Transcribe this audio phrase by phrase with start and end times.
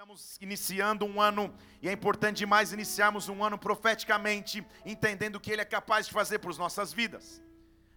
[0.00, 5.52] Estamos iniciando um ano e é importante demais iniciarmos um ano profeticamente, entendendo o que
[5.52, 7.42] Ele é capaz de fazer para as nossas vidas.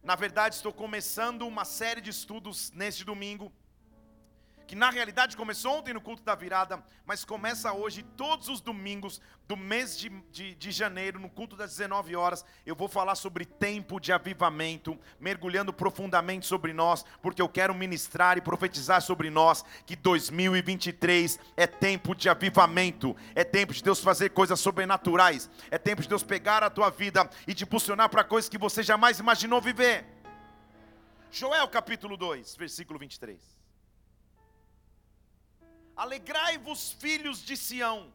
[0.04, 3.54] Na verdade, estou começando uma série de estudos neste domingo
[4.74, 9.22] que na realidade começou ontem no culto da virada, mas começa hoje, todos os domingos
[9.48, 12.44] do mês de, de, de, janeiro, no culto das 19 horas.
[12.66, 18.36] Eu vou falar sobre tempo de avivamento, mergulhando profundamente sobre nós, porque eu quero ministrar
[18.36, 24.32] e profetizar sobre nós que 2023 é tempo de avivamento, é tempo de Deus fazer
[24.32, 28.50] coisas sobrenaturais, é tempo de Deus pegar a tua vida e te impulsionar para coisas
[28.50, 30.04] que você jamais imaginou viver.
[31.30, 33.63] Joel capítulo 2, versículo 23.
[36.04, 38.12] Alegrai-vos, filhos de Sião.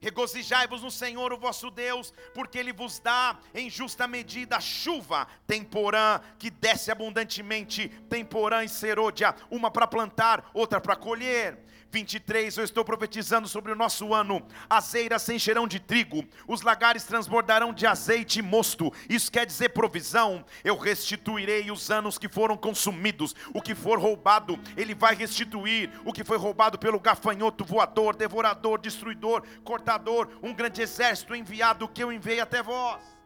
[0.00, 6.22] Regozijai-vos no Senhor, o vosso Deus, porque Ele vos dá em justa medida chuva temporã
[6.38, 11.58] que desce abundantemente, temporã e serôdia, uma para plantar, outra para colher
[11.92, 14.46] 23, eu estou profetizando sobre o nosso ano.
[14.68, 18.92] As eiras se encherão de trigo, os lagares transbordarão de azeite mosto.
[19.08, 20.44] Isso quer dizer provisão.
[20.62, 23.34] Eu restituirei os anos que foram consumidos.
[23.52, 25.90] O que for roubado, ele vai restituir.
[26.04, 32.02] O que foi roubado pelo gafanhoto voador, devorador, destruidor, cortador, um grande exército enviado que
[32.02, 33.19] eu enviei até vós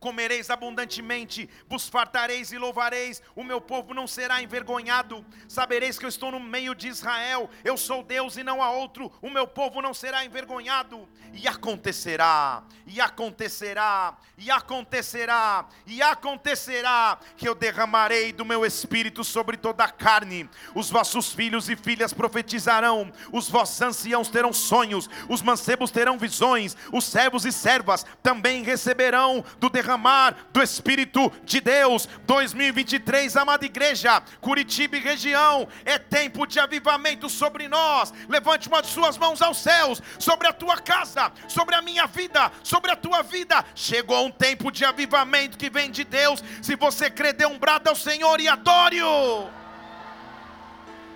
[0.00, 5.24] comereis abundantemente, vos fartareis e louvareis, o meu povo não será envergonhado.
[5.48, 9.12] Sabereis que eu estou no meio de Israel, eu sou Deus e não há outro,
[9.20, 11.08] o meu povo não será envergonhado.
[11.32, 19.56] E acontecerá, e acontecerá, e acontecerá, e acontecerá que eu derramarei do meu espírito sobre
[19.56, 20.48] toda a carne.
[20.74, 26.76] Os vossos filhos e filhas profetizarão, os vossos anciãos terão sonhos, os mancebos terão visões,
[26.92, 32.06] os servos e servas também receberão do derramamento derramar do Espírito de Deus.
[32.26, 38.12] 2023, amada igreja, Curitiba e região, é tempo de avivamento sobre nós.
[38.28, 42.52] Levante uma de suas mãos aos céus, sobre a tua casa, sobre a minha vida,
[42.62, 43.64] sobre a tua vida.
[43.74, 46.44] Chegou um tempo de avivamento que vem de Deus.
[46.60, 49.48] Se você crê, dê um brado ao Senhor e adore-o.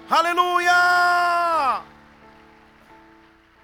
[0.08, 1.82] Aleluia!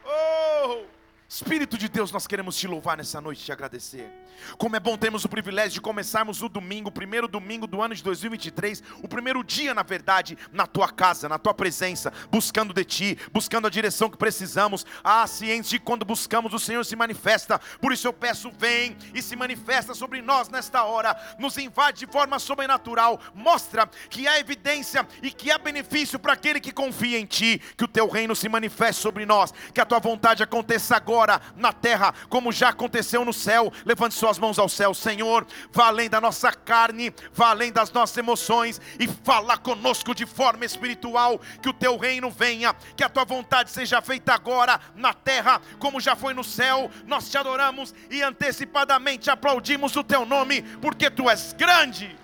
[0.05, 0.99] Oh!
[1.29, 4.11] Espírito de Deus, nós queremos te louvar nessa noite e te agradecer.
[4.57, 7.95] Como é bom termos o privilégio de começarmos o domingo, o primeiro domingo do ano
[7.95, 12.85] de 2023, o primeiro dia, na verdade, na tua casa, na tua presença, buscando de
[12.85, 14.87] ti, buscando a direção que precisamos.
[15.03, 17.59] Ah, ciente de quando buscamos, o Senhor se manifesta.
[17.81, 22.07] Por isso eu peço, vem e se manifesta sobre nós nesta hora, nos invade de
[22.07, 27.27] forma sobrenatural, mostra que há evidência e que há benefício para aquele que confia em
[27.27, 31.41] ti, que o teu reino se manifeste sobre nós, que a tua vontade aconteça agora
[31.57, 33.73] na terra, como já aconteceu no céu.
[33.85, 35.47] Levante suas mãos ao céu, Senhor.
[35.73, 40.65] Vá além da nossa carne, vá além das nossas emoções e fala conosco de forma
[40.65, 41.41] espiritual.
[41.63, 46.01] Que o teu reino venha, que a tua vontade seja feita agora na terra, como
[46.01, 46.91] já foi no céu.
[47.07, 52.15] Nós te adoramos e antecipadamente aplaudimos o teu nome, porque tu és grande,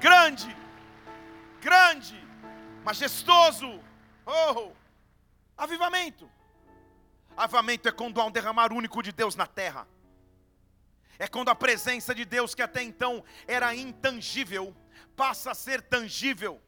[0.00, 0.56] grande,
[1.60, 2.16] grande,
[2.84, 3.80] majestoso.
[4.24, 4.70] Oh,
[5.56, 6.30] avivamento.
[7.36, 9.86] Avamento é quando há um derramar único de Deus na terra.
[11.20, 14.74] É quando a presença de Deus, que até então era intangível,
[15.14, 16.58] passa a ser tangível.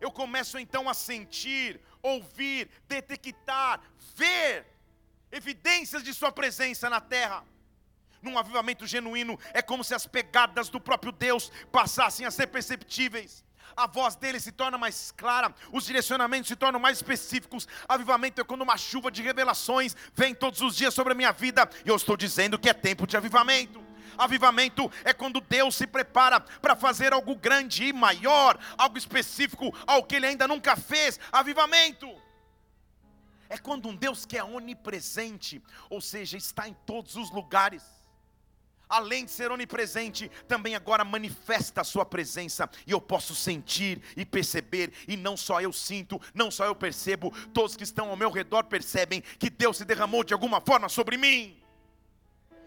[0.00, 3.80] Eu começo então a sentir, ouvir, detectar,
[4.16, 4.66] ver
[5.30, 7.44] evidências de Sua presença na terra.
[8.20, 13.45] Num avivamento genuíno, é como se as pegadas do próprio Deus passassem a ser perceptíveis
[13.76, 17.68] a voz dele se torna mais clara, os direcionamentos se tornam mais específicos.
[17.88, 21.68] Avivamento é quando uma chuva de revelações vem todos os dias sobre a minha vida,
[21.84, 23.84] e eu estou dizendo que é tempo de avivamento.
[24.16, 30.06] Avivamento é quando Deus se prepara para fazer algo grande e maior, algo específico, algo
[30.06, 31.20] que ele ainda nunca fez.
[31.30, 32.08] Avivamento
[33.48, 37.95] é quando um Deus que é onipresente, ou seja, está em todos os lugares
[38.88, 44.24] além de ser onipresente, também agora manifesta a sua presença, e eu posso sentir e
[44.24, 48.30] perceber, e não só eu sinto, não só eu percebo, todos que estão ao meu
[48.30, 51.65] redor percebem que Deus se derramou de alguma forma sobre mim.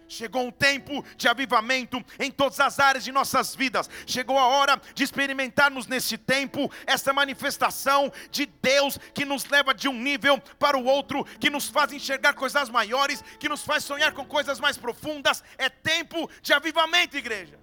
[0.10, 3.88] Chegou um tempo de avivamento em todas as áreas de nossas vidas.
[4.08, 9.88] Chegou a hora de experimentarmos neste tempo essa manifestação de Deus que nos leva de
[9.88, 14.12] um nível para o outro, que nos faz enxergar coisas maiores, que nos faz sonhar
[14.12, 15.44] com coisas mais profundas.
[15.60, 17.60] É tempo de avivamento, igreja.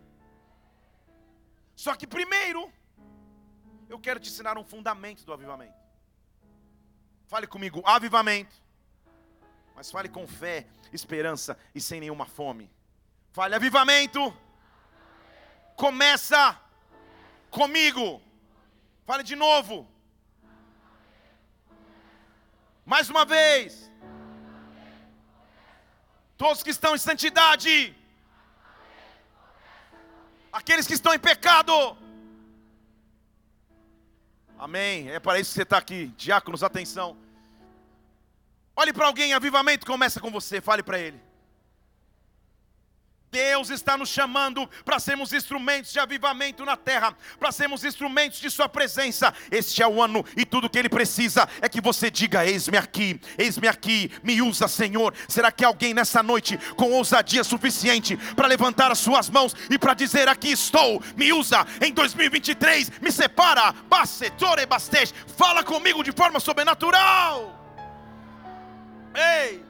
[1.75, 2.73] Só que primeiro,
[3.89, 5.75] eu quero te ensinar um fundamento do avivamento.
[7.27, 8.66] Fale comigo, avivamento.
[9.77, 12.71] Mas fale com fé esperança e sem nenhuma fome.
[13.31, 14.35] Fale avivamento.
[15.77, 16.59] Começa
[17.51, 18.23] comigo.
[19.05, 19.87] Fale de novo.
[22.87, 23.93] Mais uma vez.
[26.39, 27.95] Todos que estão em santidade.
[30.51, 31.75] Aqueles que estão em pecado.
[34.59, 35.11] Amém.
[35.11, 36.07] É para isso que você está aqui.
[36.17, 37.26] Diáconos, atenção.
[38.77, 40.61] Olhe para alguém, avivamento começa com você.
[40.61, 41.27] Fale para ele.
[43.31, 48.51] Deus está nos chamando para sermos instrumentos de avivamento na terra, para sermos instrumentos de
[48.51, 49.35] Sua presença.
[49.51, 53.21] Este é o ano e tudo que Ele precisa é que você diga: Eis-me aqui,
[53.37, 55.13] eis-me aqui, me usa, Senhor.
[55.29, 59.93] Será que alguém nessa noite com ousadia suficiente para levantar as suas mãos e para
[59.95, 63.75] dizer: Aqui estou, me usa em 2023, me separa,
[65.37, 67.56] fala comigo de forma sobrenatural.
[69.17, 69.65] Ei!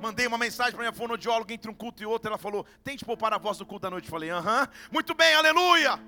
[0.00, 2.28] Mandei uma mensagem para minha fonoaudióloga entre um culto e outro.
[2.28, 4.06] Ela falou: Tente poupar a voz do culto da noite.
[4.06, 5.98] Eu falei: Aham, muito bem, aleluia.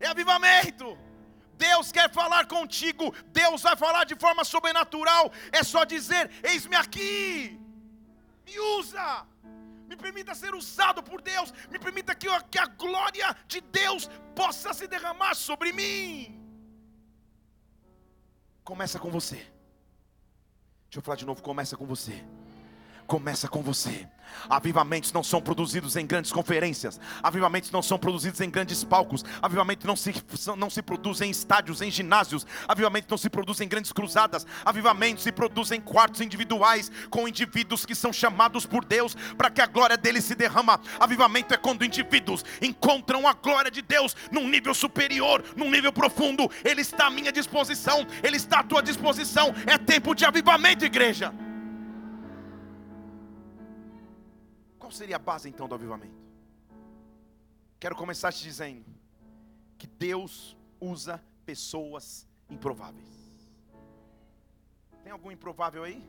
[0.00, 0.96] É avivamento.
[1.56, 3.12] Deus quer falar contigo.
[3.26, 5.32] Deus vai falar de forma sobrenatural.
[5.52, 7.60] É só dizer: Eis-me aqui.
[8.46, 9.26] Me usa.
[9.88, 11.52] Me permita ser usado por Deus.
[11.70, 16.34] Me permita que, que a glória de Deus possa se derramar sobre mim.
[18.62, 19.57] Começa com você.
[20.88, 21.42] Deixa eu falar de novo.
[21.42, 22.24] Começa com você
[23.08, 24.06] começa com você.
[24.48, 29.86] Avivamentos não são produzidos em grandes conferências, avivamentos não são produzidos em grandes palcos, avivamentos
[29.86, 30.14] não se,
[30.56, 35.24] não se produzem em estádios, em ginásios, avivamentos não se produzem em grandes cruzadas, avivamentos
[35.24, 39.66] se produzem em quartos individuais, com indivíduos que são chamados por Deus para que a
[39.66, 40.78] glória dele se derrama.
[41.00, 46.50] Avivamento é quando indivíduos encontram a glória de Deus num nível superior, num nível profundo.
[46.62, 49.54] Ele está à minha disposição, ele está à tua disposição.
[49.66, 51.32] É tempo de avivamento, igreja.
[54.88, 56.16] Qual seria a base então do avivamento?
[57.78, 58.86] Quero começar te dizendo
[59.76, 63.06] que Deus usa pessoas improváveis.
[65.04, 66.02] Tem algum improvável aí?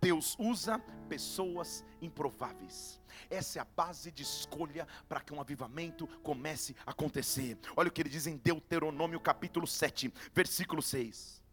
[0.00, 2.98] Deus usa pessoas improváveis.
[3.28, 7.58] Essa é a base de escolha para que um avivamento comece a acontecer.
[7.76, 11.43] Olha o que ele diz em Deuteronômio capítulo 7, versículo 6.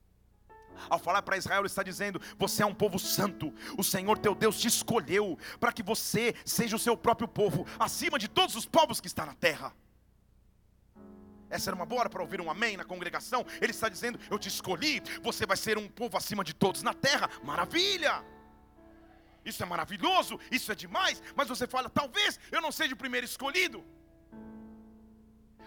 [0.89, 4.33] Ao falar para Israel, ele está dizendo: Você é um povo santo, o Senhor teu
[4.35, 8.65] Deus te escolheu para que você seja o seu próprio povo, acima de todos os
[8.65, 9.73] povos que está na terra.
[11.49, 13.45] Essa era uma boa hora para ouvir um amém na congregação.
[13.59, 16.93] Ele está dizendo: Eu te escolhi, você vai ser um povo acima de todos na
[16.93, 17.29] terra.
[17.43, 18.23] Maravilha!
[19.43, 21.21] Isso é maravilhoso, isso é demais.
[21.35, 23.83] Mas você fala: Talvez eu não seja o primeiro escolhido.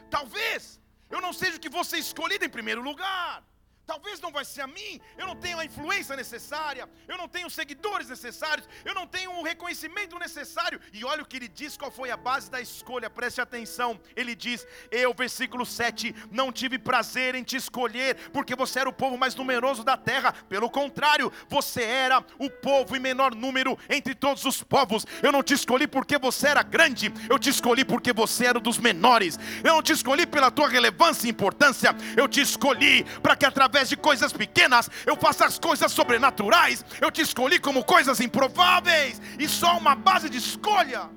[0.08, 0.80] Talvez
[1.10, 3.44] eu não seja o que você escolhido em primeiro lugar.
[3.86, 7.46] Talvez não vai ser a mim, eu não tenho a influência necessária, eu não tenho
[7.46, 10.80] os seguidores necessários, eu não tenho o reconhecimento necessário.
[10.90, 14.00] E olha o que ele diz, qual foi a base da escolha, preste atenção.
[14.16, 18.92] Ele diz: Eu, versículo 7, não tive prazer em te escolher, porque você era o
[18.92, 20.32] povo mais numeroso da terra.
[20.48, 25.04] Pelo contrário, você era o povo em menor número entre todos os povos.
[25.22, 28.78] Eu não te escolhi porque você era grande, eu te escolhi porque você era dos
[28.78, 29.38] menores.
[29.62, 33.73] Eu não te escolhi pela tua relevância e importância, eu te escolhi para que através
[33.74, 36.84] através de coisas pequenas, eu faço as coisas sobrenaturais.
[37.00, 41.10] Eu te escolhi como coisas improváveis, e só uma base de escolha.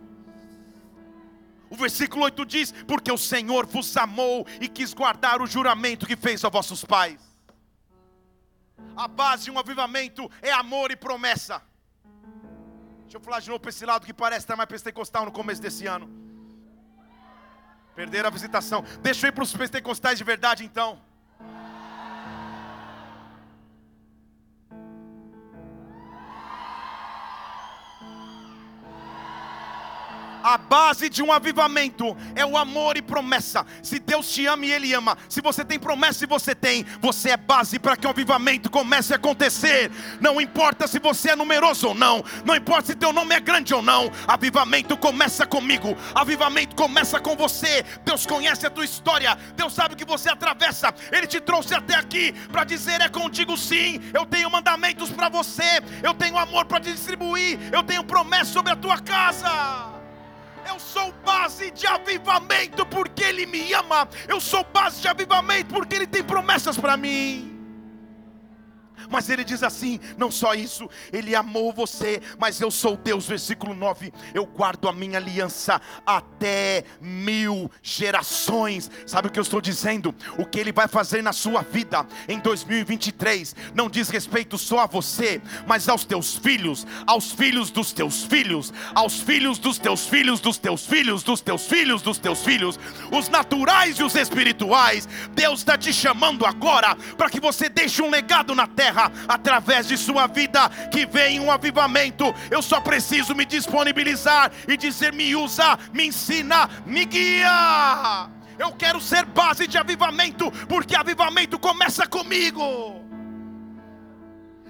[1.70, 6.16] O versículo 8 diz: Porque o Senhor vos amou e quis guardar o juramento que
[6.16, 7.20] fez a vossos pais.
[8.96, 11.62] A base de um avivamento é amor e promessa.
[13.04, 15.62] Deixa eu falar de novo para esse lado que parece estar mais pentecostal no começo
[15.62, 16.10] desse ano.
[17.96, 18.84] Perderam a visitação.
[19.02, 21.07] Deixa eu ir para os pentecostais de verdade então.
[30.48, 33.66] A base de um avivamento é o amor e promessa.
[33.84, 37.32] Se Deus te ama e Ele ama, se você tem promessa e você tem, você
[37.32, 39.92] é base para que o avivamento comece a acontecer.
[40.22, 43.74] Não importa se você é numeroso ou não, não importa se teu nome é grande
[43.74, 47.84] ou não, avivamento começa comigo, avivamento começa com você.
[48.06, 52.32] Deus conhece a tua história, Deus sabe que você atravessa, Ele te trouxe até aqui
[52.54, 54.00] para dizer: é contigo sim.
[54.14, 58.72] Eu tenho mandamentos para você, eu tenho amor para te distribuir, eu tenho promessa sobre
[58.72, 59.97] a tua casa.
[60.68, 64.08] Eu sou base de avivamento porque Ele me ama.
[64.28, 67.57] Eu sou base de avivamento porque Ele tem promessas para mim.
[69.10, 73.74] Mas ele diz assim: não só isso, ele amou você, mas eu sou Deus, versículo
[73.74, 74.14] 9.
[74.34, 78.90] Eu guardo a minha aliança até mil gerações.
[79.06, 80.14] Sabe o que eu estou dizendo?
[80.38, 84.86] O que ele vai fazer na sua vida em 2023 não diz respeito só a
[84.86, 90.40] você, mas aos teus filhos, aos filhos dos teus filhos, aos filhos dos teus filhos,
[90.40, 92.80] dos teus filhos, dos teus filhos, dos teus filhos,
[93.12, 95.08] os naturais e os espirituais.
[95.34, 98.97] Deus está te chamando agora para que você deixe um legado na terra
[99.28, 102.34] através de sua vida, que venha um avivamento.
[102.50, 108.30] Eu só preciso me disponibilizar e dizer: me usa, me ensina, me guia.
[108.58, 113.07] Eu quero ser base de avivamento, porque avivamento começa comigo.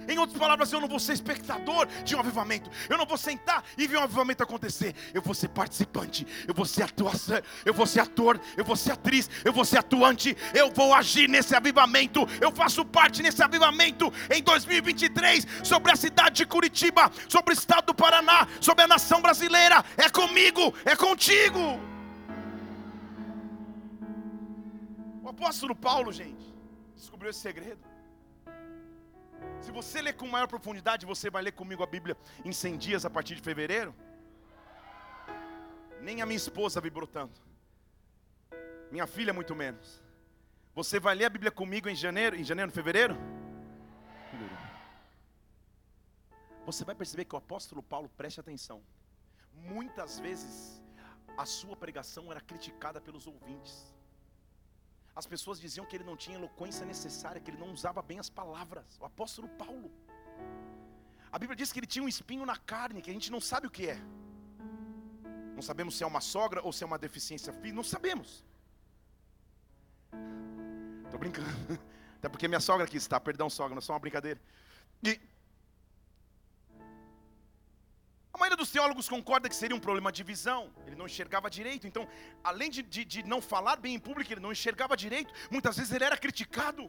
[0.08, 2.70] Em outras palavras, eu não vou ser espectador de um avivamento.
[2.88, 4.94] Eu não vou sentar e ver um avivamento acontecer.
[5.12, 6.26] Eu vou ser participante.
[6.46, 7.40] Eu vou ser atuação.
[7.64, 8.40] Eu vou ser ator.
[8.56, 9.28] Eu vou ser atriz.
[9.44, 10.34] Eu vou ser atuante.
[10.54, 12.26] Eu vou agir nesse avivamento.
[12.40, 17.86] Eu faço parte nesse avivamento em 2023 sobre a cidade de Curitiba, sobre o estado
[17.86, 19.84] do Paraná, sobre a nação brasileira.
[19.96, 20.74] É comigo.
[20.84, 21.78] É contigo.
[25.22, 26.54] O apóstolo Paulo, gente,
[26.96, 27.97] descobriu esse segredo.
[29.60, 33.04] Se você ler com maior profundidade, você vai ler comigo a Bíblia em 100 dias
[33.04, 33.94] a partir de fevereiro.
[36.00, 37.40] Nem a minha esposa vibrou tanto.
[38.90, 40.02] Minha filha muito menos.
[40.74, 43.16] Você vai ler a Bíblia comigo em janeiro, em janeiro, fevereiro?
[46.64, 48.82] Você vai perceber que o apóstolo Paulo, preste atenção.
[49.54, 50.80] Muitas vezes
[51.36, 53.92] a sua pregação era criticada pelos ouvintes.
[55.20, 58.30] As pessoas diziam que ele não tinha eloquência necessária, que ele não usava bem as
[58.30, 58.86] palavras.
[59.00, 59.90] O apóstolo Paulo.
[61.32, 63.66] A Bíblia diz que ele tinha um espinho na carne, que a gente não sabe
[63.66, 63.98] o que é.
[65.56, 68.44] Não sabemos se é uma sogra ou se é uma deficiência física, não sabemos.
[71.04, 71.48] Estou brincando.
[72.18, 74.40] Até porque minha sogra aqui está, perdão, sogra, não é só uma brincadeira.
[75.02, 75.20] E
[78.38, 80.60] a maioria dos teólogos concorda que seria um problema de visão.
[80.86, 81.88] Ele não enxergava direito.
[81.88, 82.06] Então,
[82.50, 85.34] além de, de, de não falar bem em público, ele não enxergava direito.
[85.50, 86.88] Muitas vezes ele era criticado.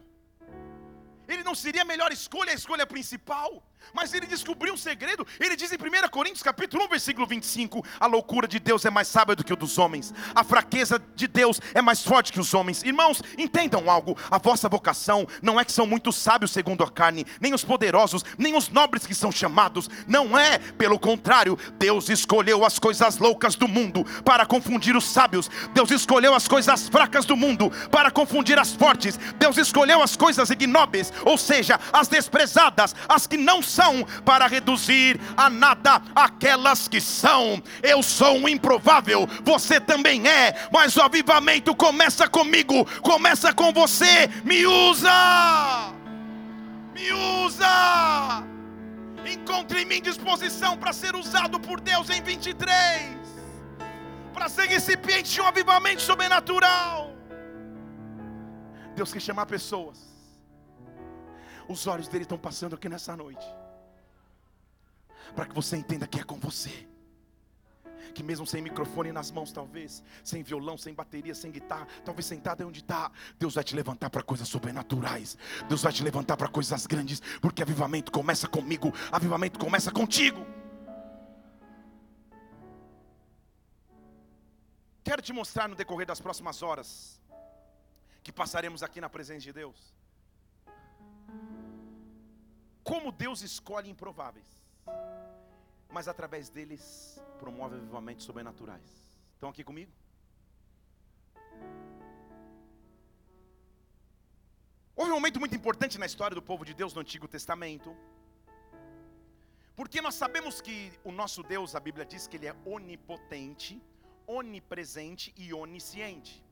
[1.26, 3.48] Ele não seria a melhor escolha, a escolha principal.
[3.92, 5.26] Mas ele descobriu um segredo.
[5.38, 9.08] Ele diz em 1 Coríntios capítulo 1, versículo 25: A loucura de Deus é mais
[9.08, 10.14] sábia do que o dos homens.
[10.34, 12.82] A fraqueza de Deus é mais forte que os homens.
[12.82, 14.16] Irmãos, entendam algo.
[14.30, 18.24] A vossa vocação não é que são muito sábios segundo a carne, nem os poderosos,
[18.38, 19.88] nem os nobres que são chamados.
[20.06, 25.50] Não é, pelo contrário, Deus escolheu as coisas loucas do mundo para confundir os sábios.
[25.72, 29.18] Deus escolheu as coisas fracas do mundo para confundir as fortes.
[29.38, 33.62] Deus escolheu as coisas ignóbeis, ou seja, as desprezadas, as que não
[34.24, 37.62] para reduzir a nada aquelas que são.
[37.82, 44.28] Eu sou um improvável, você também é, mas o avivamento começa comigo, começa com você.
[44.44, 45.92] Me usa,
[46.94, 47.12] me
[47.44, 48.44] usa.
[49.30, 53.16] Encontre em mim disposição para ser usado por Deus em 23,
[54.32, 57.14] para ser recipiente de um avivamento sobrenatural.
[58.96, 60.10] Deus quer chamar pessoas
[61.70, 63.46] os olhos dele estão passando aqui nessa noite.
[65.34, 66.88] Para que você entenda que é com você.
[68.14, 72.60] Que mesmo sem microfone nas mãos, talvez, sem violão, sem bateria, sem guitarra, talvez sentado
[72.60, 75.38] aí onde está, Deus vai te levantar para coisas sobrenaturais.
[75.68, 80.44] Deus vai te levantar para coisas grandes, porque avivamento começa comigo, avivamento começa contigo.
[85.04, 87.20] Quero te mostrar no decorrer das próximas horas
[88.22, 90.00] que passaremos aqui na presença de Deus
[92.90, 94.59] como Deus escolhe improváveis,
[95.90, 98.88] mas através deles promove avivamentos sobrenaturais.
[99.34, 99.92] Estão aqui comigo?
[104.94, 107.96] Houve um momento muito importante na história do povo de Deus no Antigo Testamento,
[109.74, 113.82] porque nós sabemos que o nosso Deus, a Bíblia diz que ele é onipotente,
[114.26, 116.44] onipresente e onisciente.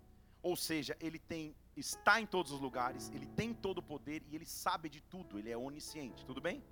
[0.42, 4.35] Ou seja, ele tem está em todos os lugares, ele tem todo o poder e
[4.35, 6.62] ele sabe de tudo, ele é onisciente, tudo bem?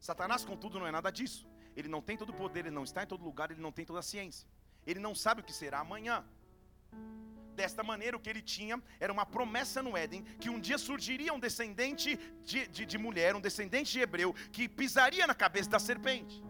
[0.00, 1.46] Satanás, contudo, não é nada disso.
[1.76, 3.84] Ele não tem todo o poder, ele não está em todo lugar, ele não tem
[3.84, 4.48] toda a ciência.
[4.86, 6.24] Ele não sabe o que será amanhã.
[7.54, 11.32] Desta maneira, o que ele tinha era uma promessa no Éden: que um dia surgiria
[11.32, 15.78] um descendente de, de, de mulher, um descendente de hebreu, que pisaria na cabeça da
[15.78, 16.42] serpente.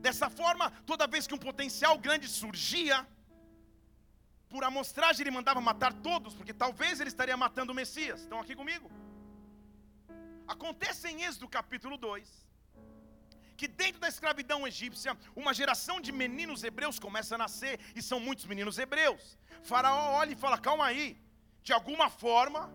[0.00, 3.06] Dessa forma, toda vez que um potencial grande surgia,
[4.48, 8.20] por amostragem ele mandava matar todos, porque talvez ele estaria matando o Messias.
[8.20, 8.90] Estão aqui comigo?
[10.54, 12.46] Acontece em Êxodo capítulo 2,
[13.56, 18.20] que dentro da escravidão egípcia, uma geração de meninos hebreus começa a nascer, e são
[18.20, 19.38] muitos meninos hebreus.
[19.62, 21.20] Faraó olha e fala: calma aí,
[21.62, 22.70] de alguma forma,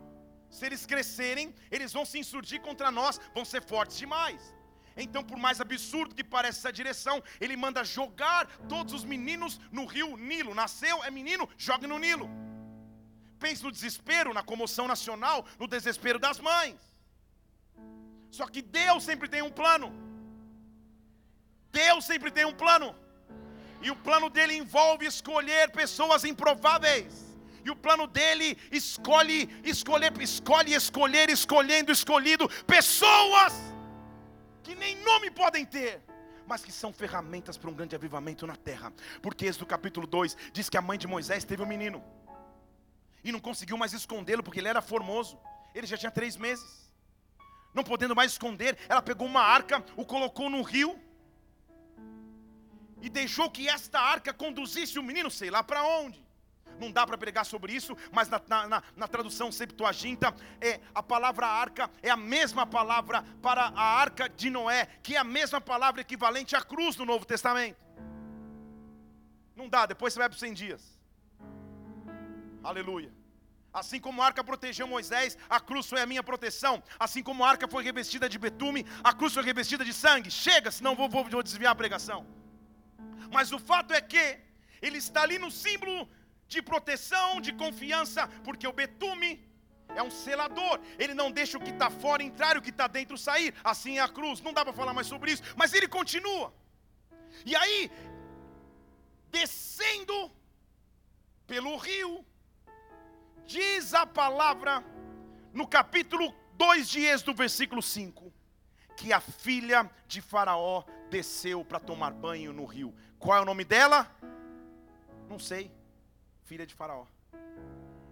[0.51, 4.53] Se eles crescerem, eles vão se insurgir contra nós, vão ser fortes demais.
[4.97, 9.85] Então, por mais absurdo que pareça essa direção, ele manda jogar todos os meninos no
[9.85, 10.53] rio Nilo.
[10.53, 12.29] Nasceu, é menino, joga no Nilo.
[13.39, 16.90] Pense no desespero, na comoção nacional, no desespero das mães.
[18.37, 19.89] Só que Deus sempre tem um plano.
[21.71, 22.95] Deus sempre tem um plano.
[23.81, 27.31] E o plano dele envolve escolher pessoas improváveis.
[27.65, 33.53] E o plano dele escolhe, escolher, escolhe, escolher, escolhendo, escolhido pessoas
[34.63, 36.01] que nem nome podem ter,
[36.47, 38.91] mas que são ferramentas para um grande avivamento na terra.
[39.21, 42.03] Porque esse do capítulo 2 diz que a mãe de Moisés teve um menino
[43.23, 45.37] e não conseguiu mais escondê-lo porque ele era formoso.
[45.73, 46.80] Ele já tinha três meses,
[47.73, 50.99] não podendo mais esconder, ela pegou uma arca, o colocou no rio
[53.01, 56.21] e deixou que esta arca conduzisse o menino, sei lá para onde
[56.81, 61.45] não dá para pregar sobre isso, mas na, na, na, tradução Septuaginta, é, a palavra
[61.45, 66.01] arca é a mesma palavra para a arca de Noé, que é a mesma palavra
[66.01, 67.77] equivalente à cruz no Novo Testamento.
[69.55, 70.99] Não dá, depois você vai para os 100 dias.
[72.63, 73.20] Aleluia.
[73.73, 76.83] Assim como a arca protegeu Moisés, a cruz foi a minha proteção.
[76.99, 80.29] Assim como a arca foi revestida de betume, a cruz foi revestida de sangue.
[80.29, 82.27] Chega, senão vou, vou, vou desviar a pregação.
[83.31, 84.39] Mas o fato é que
[84.81, 86.09] ele está ali no símbolo
[86.47, 89.29] de proteção, de confiança, porque o betume
[89.95, 92.87] é um selador, ele não deixa o que está fora entrar e o que está
[92.87, 93.53] dentro sair.
[93.63, 96.53] Assim é a cruz, não dá para falar mais sobre isso, mas ele continua.
[97.45, 97.91] E aí,
[99.29, 100.31] descendo
[101.47, 102.25] pelo rio,
[103.51, 104.83] diz a palavra
[105.53, 108.31] no capítulo 2 de Êxodo, versículo 5,
[108.95, 112.93] que a filha de Faraó desceu para tomar banho no rio.
[113.19, 114.09] Qual é o nome dela?
[115.29, 115.71] Não sei
[116.51, 117.05] filha de Faraó.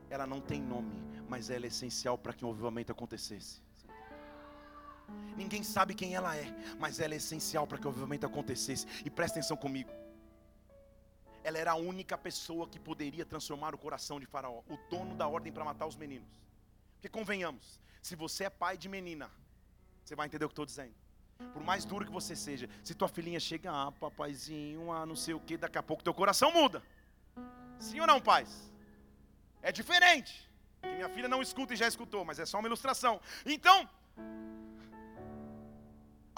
[0.09, 0.95] Ela não tem nome,
[1.27, 3.61] mas ela é essencial para que o avivamento acontecesse.
[5.35, 6.47] Ninguém sabe quem ela é,
[6.79, 8.87] mas ela é essencial para que o avivamento acontecesse.
[9.03, 9.91] E presta atenção comigo.
[11.43, 15.27] Ela era a única pessoa que poderia transformar o coração de Faraó, o dono da
[15.27, 16.27] ordem para matar os meninos.
[16.95, 19.31] Porque convenhamos, se você é pai de menina,
[20.03, 20.93] você vai entender o que estou dizendo.
[21.53, 25.33] Por mais duro que você seja, se tua filhinha chega, ah, papaizinho, ah, não sei
[25.33, 26.83] o que, daqui a pouco teu coração muda.
[27.79, 28.69] Sim ou não, pais?
[29.61, 30.49] É diferente.
[30.81, 33.21] Que minha filha não escuta e já escutou, mas é só uma ilustração.
[33.45, 33.89] Então,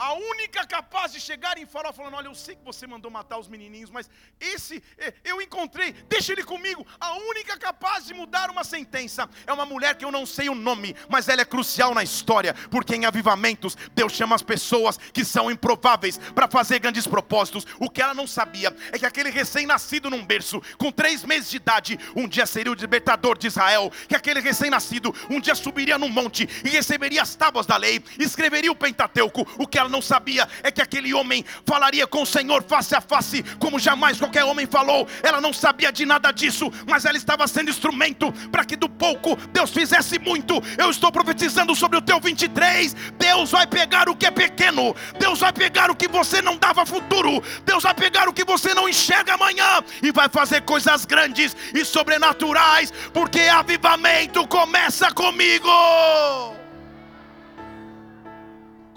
[0.02, 3.38] a única capaz de chegar em Faraó falando: Olha, eu sei que você mandou matar
[3.38, 4.10] os menininhos, mas
[4.40, 6.84] esse é, eu encontrei, deixa ele comigo.
[7.00, 10.56] A única capaz de mudar uma sentença é uma mulher que eu não sei o
[10.56, 15.24] nome, mas ela é crucial na história, porque em avivamentos Deus chama as pessoas que
[15.24, 17.68] são improváveis para fazer grandes propósitos.
[17.80, 21.58] O que ela não sabia é que aquele recém-nascido num berço, com três meses de
[21.58, 23.92] idade, um dia seria o libertador de Israel.
[24.10, 28.72] Que aquele recém-nascido um dia subiria num monte e receberia as tábuas da lei, escreveria
[28.72, 29.48] o Pentateuco.
[29.60, 33.02] O que ela não sabia é que aquele homem falaria com o Senhor face a
[33.02, 35.08] face, como jamais qualquer homem falou.
[35.22, 39.36] Ela não sabia de nada disso, mas ela estava sendo instrumento para que do pouco
[39.52, 40.62] Deus fizesse muito.
[40.78, 42.96] Eu estou profetizando sobre o teu 23.
[43.18, 46.86] Deus vai pegar o que é pequeno, Deus vai pegar o que você não dava
[46.86, 51.56] futuro, Deus vai pegar o que você não enxerga amanhã e vai fazer coisas grandes
[51.74, 56.61] e sobrenaturais, porque avivamento começa comigo.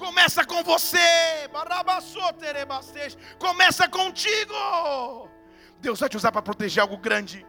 [0.04, 0.98] Começa com você.
[3.38, 4.54] Começa contigo.
[5.80, 7.46] Deus vai te usar para proteger algo grande.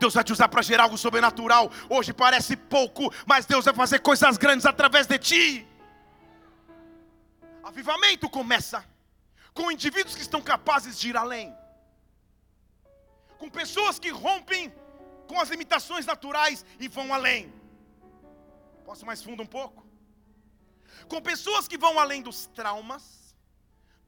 [0.00, 1.70] Deus vai te usar para gerar algo sobrenatural.
[1.88, 5.66] Hoje parece pouco, mas Deus vai fazer coisas grandes através de ti.
[7.62, 8.84] Avivamento começa
[9.54, 11.56] com indivíduos que estão capazes de ir além,
[13.38, 14.74] com pessoas que rompem
[15.28, 17.52] com as limitações naturais e vão além.
[18.84, 19.85] Posso mais fundo um pouco?
[21.08, 23.34] Com pessoas que vão além dos traumas,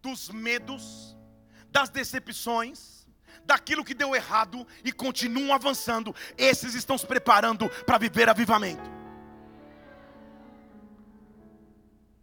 [0.00, 1.16] dos medos,
[1.70, 3.06] das decepções,
[3.44, 6.14] daquilo que deu errado e continuam avançando.
[6.37, 8.98] Esses estão se preparando para viver avivamento.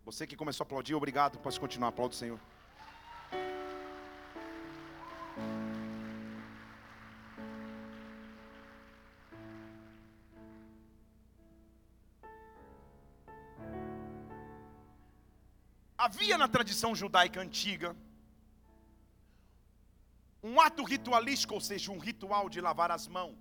[0.05, 1.39] Você que começou a aplaudir, obrigado.
[1.39, 2.39] Pode continuar, aplaude o Senhor.
[16.05, 17.95] Havia na tradição judaica antiga
[20.43, 23.35] um ato ritualístico, ou seja, um ritual de lavar as mãos.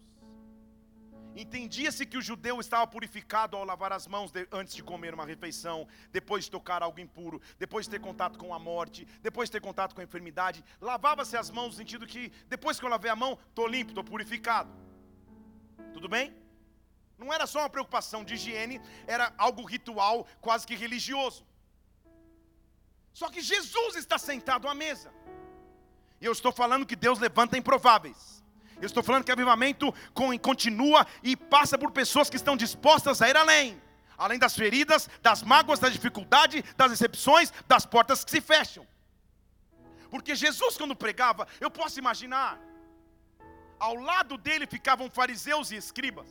[1.36, 5.26] Entendia-se que o judeu estava purificado ao lavar as mãos de, antes de comer uma
[5.26, 9.52] refeição, depois de tocar algo impuro, depois de ter contato com a morte, depois de
[9.52, 10.64] ter contato com a enfermidade.
[10.80, 14.04] Lavava-se as mãos no sentido que, depois que eu lavei a mão, estou limpo, estou
[14.04, 14.70] purificado.
[15.92, 16.34] Tudo bem?
[17.18, 21.44] Não era só uma preocupação de higiene, era algo ritual, quase que religioso.
[23.14, 25.10] Só que Jesus está sentado à mesa.
[26.20, 28.42] E eu estou falando que Deus levanta improváveis.
[28.82, 29.94] Eu estou falando que avivamento
[30.42, 33.80] continua e passa por pessoas que estão dispostas a ir além.
[34.18, 38.86] Além das feridas, das mágoas, da dificuldade, das decepções, das portas que se fecham.
[40.10, 42.60] Porque Jesus, quando pregava, eu posso imaginar,
[43.78, 46.28] ao lado dele ficavam fariseus e escribas,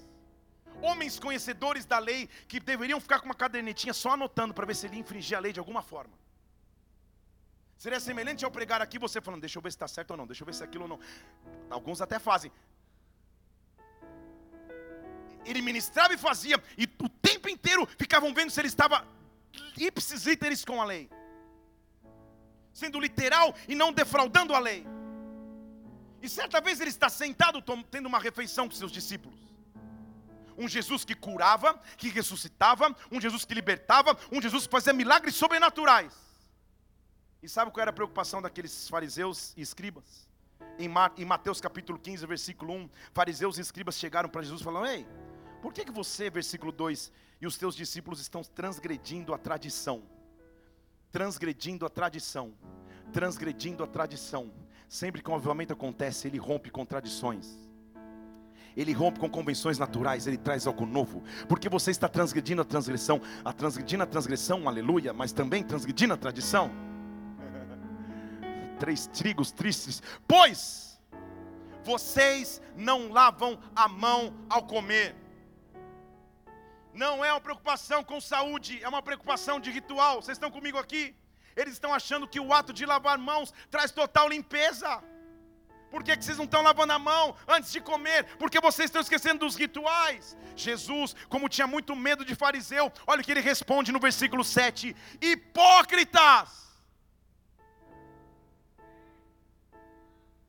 [0.82, 4.86] homens conhecedores da lei, que deveriam ficar com uma cadernetinha só anotando para ver se
[4.86, 6.22] ele infringia a lei de alguma forma.
[7.84, 10.26] Seria semelhante ao pregar aqui, você falando, deixa eu ver se está certo ou não,
[10.26, 11.00] deixa eu ver se é aquilo ou não.
[11.69, 12.50] Alguns até fazem.
[15.43, 19.06] Ele ministrava e fazia, e o tempo inteiro ficavam vendo se ele estava
[19.78, 21.10] ipsis literis com a lei,
[22.74, 24.88] sendo literal e não defraudando a lei.
[26.22, 29.41] E certa vez ele está sentado tendo uma refeição com seus discípulos.
[30.58, 35.36] Um Jesus que curava, que ressuscitava, um Jesus que libertava, um Jesus que fazia milagres
[35.36, 36.22] sobrenaturais.
[37.43, 40.29] E sabe qual era a preocupação daqueles fariseus e escribas?
[40.79, 45.06] Em Mateus capítulo 15, versículo 1, fariseus e escribas chegaram para Jesus falaram: Ei,
[45.62, 50.03] por que, que você, versículo 2, e os teus discípulos estão transgredindo a tradição?
[51.12, 52.53] Transgredindo a tradição,
[53.12, 54.49] transgredindo a tradição.
[54.88, 57.60] Sempre que um avivamento acontece, ele rompe com tradições.
[58.75, 63.21] Ele rompe com convenções naturais, ele traz algo novo, porque você está transgredindo a transgressão,
[63.43, 66.92] a transgredindo a transgressão, aleluia, mas também transgredindo a tradição
[68.84, 71.00] três trigos tristes, pois
[71.86, 75.15] vocês não lavam a mão ao comer.
[76.93, 80.22] Não é uma preocupação com saúde, é uma preocupação de ritual.
[80.22, 81.15] Vocês estão comigo aqui?
[81.56, 85.02] Eles estão achando que o ato de lavar mãos traz total limpeza.
[85.89, 88.36] Por que, que vocês não estão lavando a mão antes de comer?
[88.38, 90.36] Porque vocês estão esquecendo dos rituais.
[90.58, 94.93] Jesus, como tinha muito medo de fariseu, olha o que ele responde no versículo 7:
[95.22, 96.62] Hipócritas!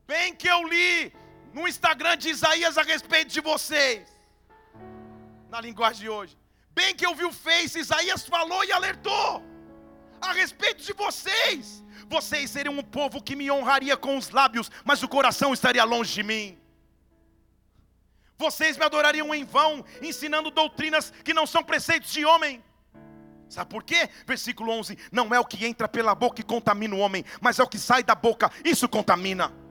[0.06, 1.12] Bem que eu li
[1.52, 4.06] no Instagram de Isaías a respeito de vocês.
[5.48, 6.36] Na linguagem de hoje.
[6.70, 9.42] Bem que eu vi o Face, Isaías falou e alertou
[10.20, 11.82] a respeito de vocês.
[12.08, 16.12] Vocês seriam um povo que me honraria com os lábios, mas o coração estaria longe
[16.12, 16.58] de mim.
[18.36, 22.62] Vocês me adorariam em vão, ensinando doutrinas que não são preceitos de homem.
[23.48, 24.10] Sabe por quê?
[24.26, 27.62] Versículo 11: Não é o que entra pela boca que contamina o homem, mas é
[27.62, 29.63] o que sai da boca, isso contamina.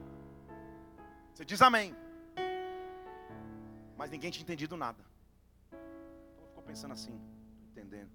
[1.43, 1.93] Você diz amém.
[3.97, 5.03] Mas ninguém tinha entendido nada.
[5.67, 7.19] Então ficou pensando assim,
[7.69, 8.09] entendendo.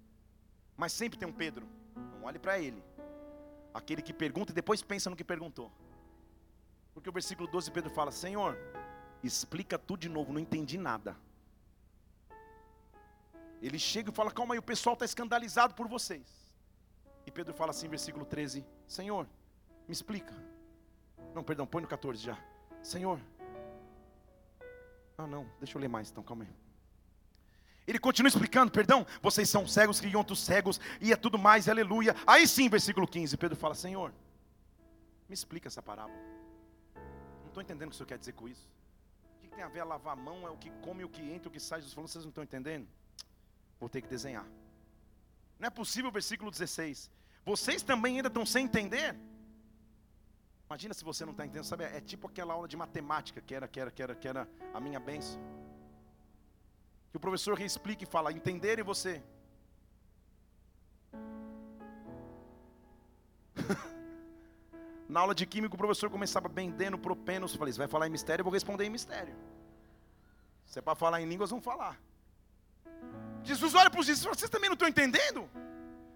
[0.75, 1.67] Mas sempre tem um Pedro.
[1.95, 2.83] Não olhe para ele.
[3.71, 5.71] Aquele que pergunta e depois pensa no que perguntou.
[6.91, 8.57] Porque o versículo 12 Pedro fala: Senhor,
[9.23, 11.15] explica tudo de novo, não entendi nada.
[13.61, 16.51] Ele chega e fala: Calma aí, o pessoal está escandalizado por vocês.
[17.27, 19.27] E Pedro fala assim, versículo 13: Senhor,
[19.87, 20.33] me explica.
[21.35, 22.49] Não, perdão, põe no 14 já.
[22.81, 23.19] Senhor.
[25.17, 26.49] Ah, não, deixa eu ler mais então, calma aí.
[27.85, 32.15] Ele continua explicando, perdão, vocês são cegos que outros cegos, e é tudo mais, aleluia.
[32.25, 34.13] Aí sim, versículo 15, Pedro fala: Senhor,
[35.27, 36.19] me explica essa parábola.
[37.41, 38.69] Não estou entendendo o que o senhor quer dizer com isso.
[39.37, 40.45] O que tem a ver a lavar a mão?
[40.45, 41.79] É o que come, o que entra, o que sai.
[41.79, 42.87] Jesus falou: vocês não estão entendendo?
[43.79, 44.45] Vou ter que desenhar.
[45.57, 47.09] Não é possível, versículo 16.
[47.43, 49.15] Vocês também ainda estão sem entender?
[50.69, 51.83] Imagina se você não está entendendo, sabe?
[51.83, 54.79] É tipo aquela aula de matemática que era, que era, que era, que era a
[54.79, 55.41] minha bênção.
[57.09, 59.23] Que o professor reexplica e fala, entender e você.
[65.09, 67.55] Na aula de química, o professor começava vendendo propenos.
[67.55, 69.35] Falei, você vai falar em mistério, eu vou responder em mistério.
[70.67, 71.99] Se é para falar em línguas, vamos falar.
[73.43, 75.49] Jesus olha para os discípulos vocês também não estão entendendo?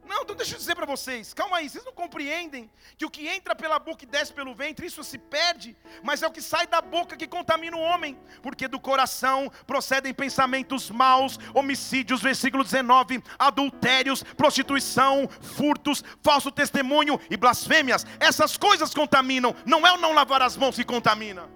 [0.05, 3.27] Não, então deixa eu dizer para vocês, calma aí, vocês não compreendem que o que
[3.27, 6.67] entra pela boca e desce pelo ventre, isso se perde, mas é o que sai
[6.67, 13.23] da boca que contamina o homem, porque do coração procedem pensamentos maus, homicídios, versículo 19,
[13.39, 18.05] adultérios, prostituição, furtos, falso testemunho e blasfêmias.
[18.19, 21.49] Essas coisas contaminam, não é o não lavar as mãos que contamina.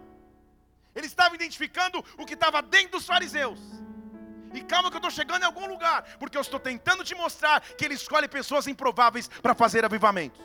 [0.95, 3.59] Ele estava identificando o que estava dentro dos fariseus.
[4.53, 7.61] E calma que eu estou chegando em algum lugar, porque eu estou tentando te mostrar
[7.61, 10.41] que Ele escolhe pessoas improváveis para fazer avivamentos.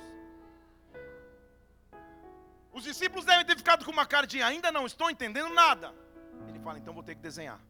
[2.72, 5.94] Os discípulos devem ter ficado com uma cara de ainda não estou entendendo nada.
[6.48, 7.60] Ele fala, então vou ter que desenhar.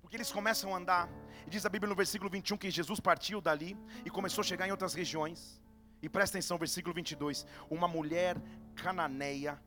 [0.00, 1.08] Porque eles começam a andar,
[1.46, 4.68] e diz a Bíblia no versículo 21 que Jesus partiu dali e começou a chegar
[4.68, 5.60] em outras regiões.
[6.02, 8.36] E presta atenção, versículo 22: Uma mulher
[8.74, 9.60] cananeia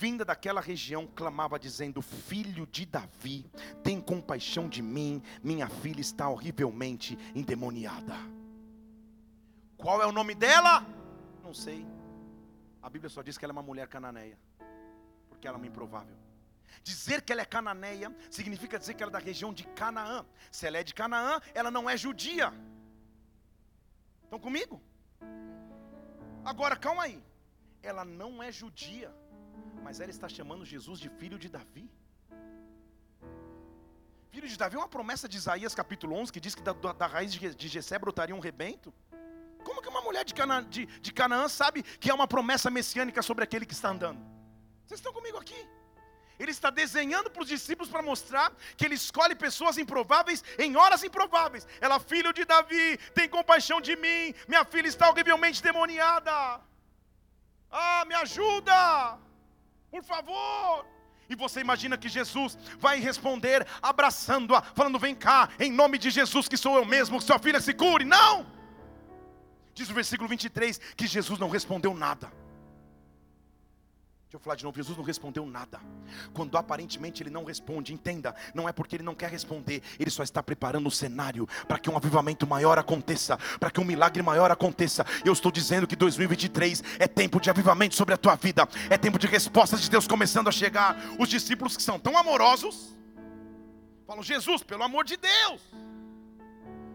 [0.00, 3.44] vinda daquela região, clamava dizendo: Filho de Davi,
[3.84, 8.16] tem compaixão de mim, minha filha está horrivelmente endemoniada.
[9.76, 10.86] Qual é o nome dela?
[11.42, 11.86] Não sei.
[12.82, 14.38] A Bíblia só diz que ela é uma mulher cananeia,
[15.28, 16.16] porque ela é uma improvável.
[16.82, 20.24] Dizer que ela é cananeia significa dizer que ela é da região de Canaã.
[20.50, 22.54] Se ela é de Canaã, ela não é judia.
[24.24, 24.80] Estão comigo?
[26.42, 27.22] Agora, calma aí.
[27.82, 29.12] Ela não é judia,
[29.82, 31.90] mas ela está chamando Jesus de filho de Davi.
[34.30, 37.06] Filho de Davi é uma promessa de Isaías capítulo 11 que diz que da, da
[37.06, 38.94] raiz de Jessé brotaria um rebento.
[39.64, 43.22] Como que uma mulher de, Cana, de, de Canaã sabe que é uma promessa messiânica
[43.22, 44.20] sobre aquele que está andando?
[44.86, 45.66] Vocês estão comigo aqui?
[46.38, 51.04] Ele está desenhando para os discípulos para mostrar que ele escolhe pessoas improváveis em horas
[51.04, 51.66] improváveis.
[51.80, 54.34] Ela, filho de Davi, tem compaixão de mim.
[54.48, 56.32] Minha filha está horrivelmente demoniada.
[57.70, 59.18] Ah, me ajuda,
[59.90, 60.86] por favor.
[61.28, 66.48] E você imagina que Jesus vai responder abraçando-a, falando: Vem cá, em nome de Jesus,
[66.48, 68.04] que sou eu mesmo, sua filha se cure.
[68.04, 68.46] Não!
[69.72, 72.39] Diz o versículo 23 que Jesus não respondeu nada.
[74.30, 75.80] Deixa eu falar de novo, Jesus não respondeu nada.
[76.32, 80.22] Quando aparentemente ele não responde, entenda, não é porque ele não quer responder, ele só
[80.22, 84.48] está preparando o cenário para que um avivamento maior aconteça, para que um milagre maior
[84.48, 85.04] aconteça.
[85.24, 89.18] Eu estou dizendo que 2023 é tempo de avivamento sobre a tua vida, é tempo
[89.18, 90.96] de respostas de Deus começando a chegar.
[91.18, 92.96] Os discípulos que são tão amorosos,
[94.06, 95.60] falam: Jesus, pelo amor de Deus,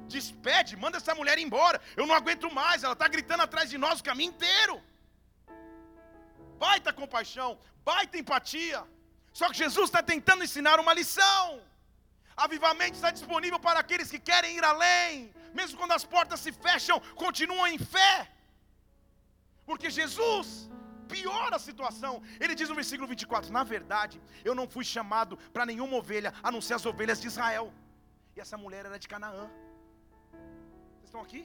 [0.07, 3.99] despede, manda essa mulher embora, eu não aguento mais, ela está gritando atrás de nós
[3.99, 4.79] o caminho inteiro
[6.65, 7.51] baita compaixão,
[7.89, 8.81] baita empatia.
[9.39, 11.61] Só que Jesus está tentando ensinar uma lição.
[12.45, 16.97] Avivamento está disponível para aqueles que querem ir além, mesmo quando as portas se fecham,
[17.23, 18.13] continuam em fé,
[19.65, 20.47] porque Jesus
[21.13, 22.13] piora a situação.
[22.39, 26.51] Ele diz no versículo 24: Na verdade, eu não fui chamado para nenhuma ovelha, a
[26.51, 27.73] não ser as ovelhas de Israel.
[28.35, 29.45] E essa mulher era de Canaã.
[30.95, 31.43] Vocês estão aqui?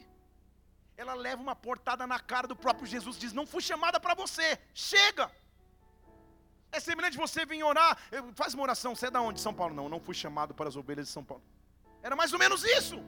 [1.01, 4.59] Ela leva uma portada na cara do próprio Jesus, diz: Não fui chamada para você,
[4.75, 5.31] chega.
[6.71, 7.99] É semelhante você vir orar,
[8.35, 9.41] faz uma oração, você é da onde?
[9.41, 9.75] São Paulo?
[9.75, 11.43] Não, não fui chamado para as ovelhas de São Paulo.
[12.03, 13.03] Era mais ou menos isso.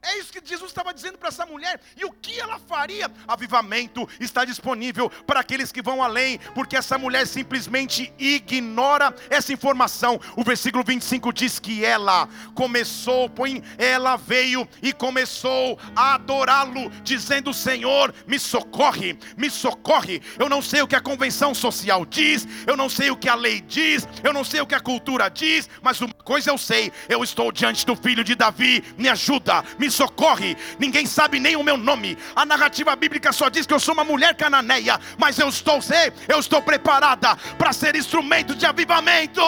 [0.00, 1.80] É isso que Jesus estava dizendo para essa mulher.
[1.96, 3.10] E o que ela faria?
[3.26, 10.20] Avivamento está disponível para aqueles que vão além, porque essa mulher simplesmente ignora essa informação.
[10.36, 17.52] O versículo 25 diz que ela começou, põe, ela veio e começou a adorá-lo, dizendo:
[17.52, 20.22] Senhor, me socorre, me socorre.
[20.38, 23.34] Eu não sei o que a convenção social diz, eu não sei o que a
[23.34, 26.92] lei diz, eu não sei o que a cultura diz, mas uma coisa eu sei:
[27.08, 30.56] eu estou diante do filho de Davi, me ajuda, me me socorre.
[30.78, 32.16] Ninguém sabe nem o meu nome.
[32.36, 35.80] A narrativa bíblica só diz que eu sou uma mulher cananeia, mas eu estou,
[36.28, 39.40] eu estou preparada para ser instrumento de avivamento.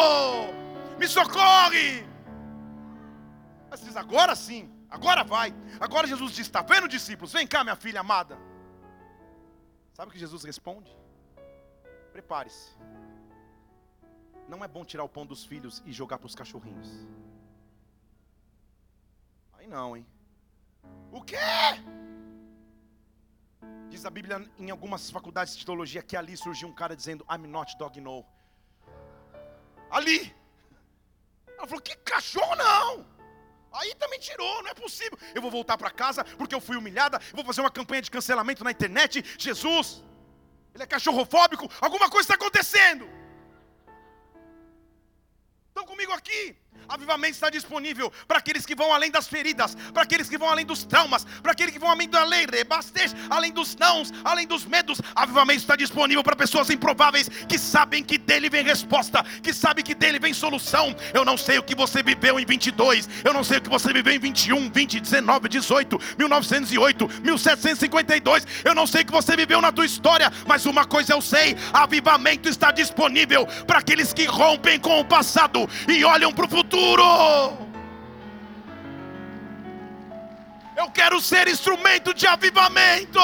[0.98, 2.06] Me socorre.
[3.70, 5.54] Mas agora sim, agora vai.
[5.78, 7.32] Agora Jesus diz: Está vendo, discípulos?
[7.32, 8.38] Vem cá, minha filha amada.
[9.92, 10.90] Sabe o que Jesus responde?
[12.12, 12.70] Prepare-se.
[14.48, 16.88] Não é bom tirar o pão dos filhos e jogar para os cachorrinhos.
[19.52, 20.06] Aí não, hein?
[21.12, 21.36] O quê?
[23.88, 27.46] Diz a Bíblia em algumas faculdades de teologia que ali surgiu um cara dizendo I'm
[27.46, 28.24] not dog no.
[29.90, 30.34] Ali.
[31.58, 33.06] Ela falou: Que cachorro não?
[33.72, 35.18] Aí também tirou, não é possível.
[35.34, 37.20] Eu vou voltar para casa porque eu fui humilhada.
[37.30, 39.24] Eu vou fazer uma campanha de cancelamento na internet.
[39.38, 40.02] Jesus,
[40.74, 41.68] ele é cachorrofóbico.
[41.80, 43.08] Alguma coisa está acontecendo.
[45.68, 46.56] Estão comigo aqui?
[46.90, 50.66] Avivamento está disponível para aqueles que vão além das feridas, para aqueles que vão além
[50.66, 52.46] dos traumas, para aqueles que vão além da lei,
[53.28, 55.00] além dos nãos, além dos medos.
[55.14, 59.94] Avivamento está disponível para pessoas improváveis que sabem que dele vem resposta, que sabem que
[59.94, 60.94] dele vem solução.
[61.14, 63.92] Eu não sei o que você viveu em 22, eu não sei o que você
[63.92, 68.46] viveu em 21, 20, 19, 18, 1908, 1752.
[68.64, 71.56] Eu não sei o que você viveu na tua história, mas uma coisa eu sei:
[71.72, 76.59] avivamento está disponível para aqueles que rompem com o passado e olham para o futuro
[76.60, 77.02] futuro.
[80.76, 83.20] Eu quero ser instrumento de avivamento.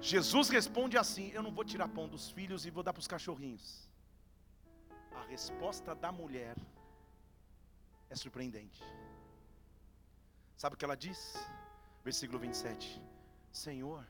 [0.00, 3.10] Jesus responde assim: Eu não vou tirar pão dos filhos e vou dar para os
[3.14, 3.64] cachorrinhos.
[5.20, 6.56] A resposta da mulher
[8.08, 8.82] é surpreendente.
[10.56, 11.18] Sabe o que ela diz?
[12.04, 13.00] Versículo 27.
[13.52, 14.04] Senhor,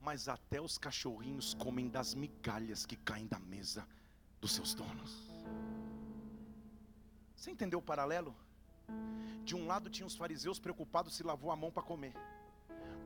[0.00, 3.86] mas até os cachorrinhos comem das migalhas que caem da mesa
[4.40, 5.30] dos seus donos.
[7.34, 8.34] Você entendeu o paralelo?
[9.44, 12.14] De um lado tinha os fariseus preocupados se lavou a mão para comer.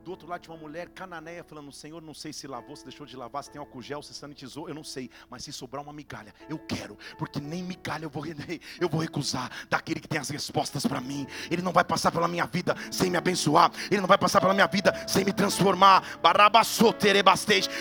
[0.03, 3.05] Do outro lado tinha uma mulher cananeia falando: Senhor, não sei se lavou, se deixou
[3.05, 5.09] de lavar, se tem álcool gel, se sanitizou, eu não sei.
[5.29, 8.23] Mas se sobrar uma migalha, eu quero, porque nem migalha eu vou,
[8.79, 11.27] eu vou recusar daquele que tem as respostas para mim.
[11.49, 14.53] Ele não vai passar pela minha vida sem me abençoar, ele não vai passar pela
[14.53, 16.03] minha vida sem me transformar.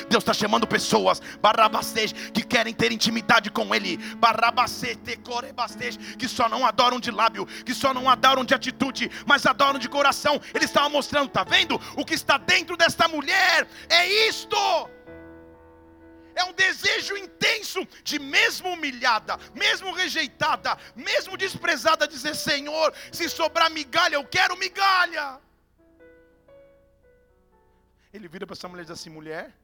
[0.09, 1.21] Deus está chamando pessoas,
[2.33, 3.99] que querem ter intimidade com Ele.
[6.19, 9.89] Que só não adoram de lábio, que só não adoram de atitude, mas adoram de
[9.89, 10.41] coração.
[10.55, 11.81] Ele estava mostrando, tá vendo?
[11.97, 14.57] O que está dentro desta mulher é isto.
[16.35, 23.70] É um desejo intenso de, mesmo humilhada, mesmo rejeitada, mesmo desprezada, dizer: Senhor, se sobrar
[23.70, 25.40] migalha, eu quero migalha.
[28.12, 29.55] Ele vira para essa mulher e diz assim: mulher,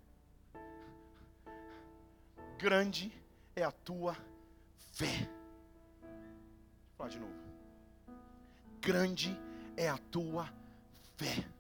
[2.59, 3.13] grande
[3.57, 4.17] é a tua
[4.93, 5.29] fé.
[6.97, 7.35] Falar de novo.
[8.81, 9.37] Grande
[9.77, 10.49] é a tua
[11.17, 11.56] fé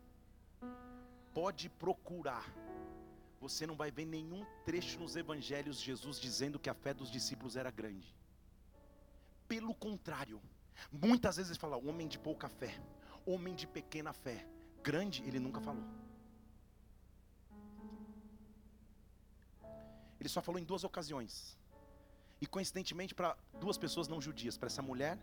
[1.36, 2.46] pode procurar.
[3.38, 7.56] Você não vai ver nenhum trecho nos evangelhos Jesus dizendo que a fé dos discípulos
[7.56, 8.08] era grande.
[9.46, 10.40] Pelo contrário,
[10.90, 12.72] muitas vezes fala homem de pouca fé,
[13.26, 14.48] homem de pequena fé.
[14.82, 15.84] Grande ele nunca falou.
[20.18, 21.58] Ele só falou em duas ocasiões.
[22.40, 25.18] E coincidentemente para duas pessoas não judias, para essa mulher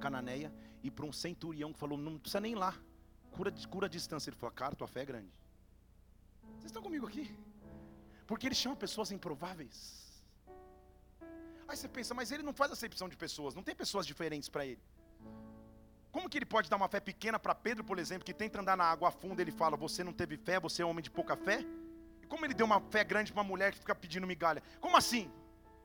[0.00, 2.76] cananeia e para um centurião que falou: não precisa nem ir lá,
[3.30, 4.30] cura, cura a distância.
[4.30, 5.43] Ele falou: cara, tua fé é grande.
[6.64, 7.24] Vocês estão comigo aqui?
[8.26, 9.76] Porque ele chama pessoas improváveis.
[11.68, 14.64] Aí você pensa, mas ele não faz acepção de pessoas, não tem pessoas diferentes para
[14.64, 14.82] ele.
[16.10, 18.78] Como que ele pode dar uma fé pequena para Pedro, por exemplo, que tenta andar
[18.78, 21.36] na água funda, ele fala: Você não teve fé, você é um homem de pouca
[21.36, 21.58] fé?
[22.22, 24.62] E como ele deu uma fé grande para uma mulher que fica pedindo migalha?
[24.80, 25.30] Como assim?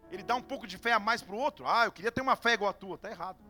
[0.09, 1.67] Ele dá um pouco de fé a mais para o outro?
[1.67, 2.95] Ah, eu queria ter uma fé igual a tua.
[2.95, 3.43] Está errado.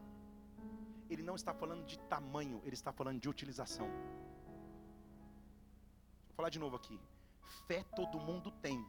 [1.08, 3.88] Ele não está falando de tamanho, ele está falando de utilização.
[6.28, 7.00] Vou falar de novo aqui.
[7.68, 8.86] Fé todo mundo tem.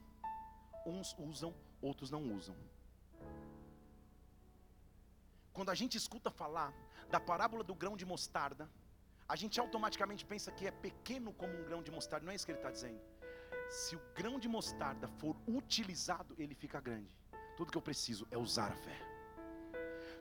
[0.86, 2.56] Uns usam, outros não usam.
[5.52, 6.72] Quando a gente escuta falar
[7.10, 8.70] da parábola do grão de mostarda,
[9.28, 12.24] a gente automaticamente pensa que é pequeno como um grão de mostarda.
[12.24, 13.00] Não é isso que ele está dizendo.
[13.68, 17.10] Se o grão de mostarda for utilizado, ele fica grande.
[17.56, 18.98] Tudo que eu preciso é usar a fé.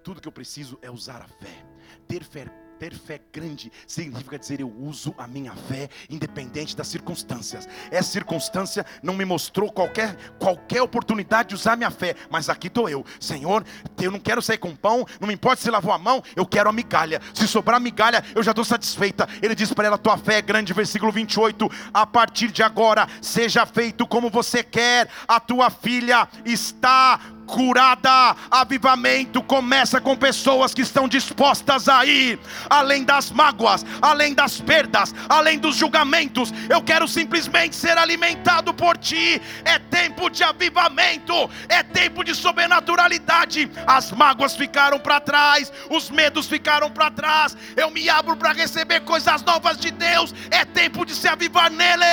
[0.04, 1.66] Tudo que eu preciso é usar a fé.
[2.08, 2.46] Ter fé
[2.80, 7.68] ter fé grande significa dizer eu uso a minha fé independente das circunstâncias.
[7.92, 12.88] Essa circunstância não me mostrou qualquer qualquer oportunidade de usar minha fé, mas aqui estou
[12.88, 13.06] eu.
[13.20, 13.66] Senhor,
[14.02, 16.70] eu não quero sair com pão, não me importa se lavou a mão, eu quero
[16.70, 17.22] a migalha.
[17.34, 19.28] Se sobrar migalha, eu já estou satisfeita.
[19.42, 21.70] Ele diz para ela: tua fé é grande, versículo 28.
[21.94, 25.10] A partir de agora, seja feito como você quer.
[25.28, 28.36] A tua filha está curada.
[28.50, 35.14] Avivamento começa com pessoas que estão dispostas a ir além das mágoas, além das perdas,
[35.28, 36.54] além dos julgamentos.
[36.70, 39.42] Eu quero simplesmente ser alimentado por ti.
[39.66, 43.70] É tempo de avivamento, é tempo de sobrenaturalidade.
[43.88, 47.58] As mágoas ficaram para trás, os medos ficaram para trás.
[47.76, 50.34] Eu me abro para receber coisas novas de Deus.
[50.52, 52.06] É tempo de se avivar nele.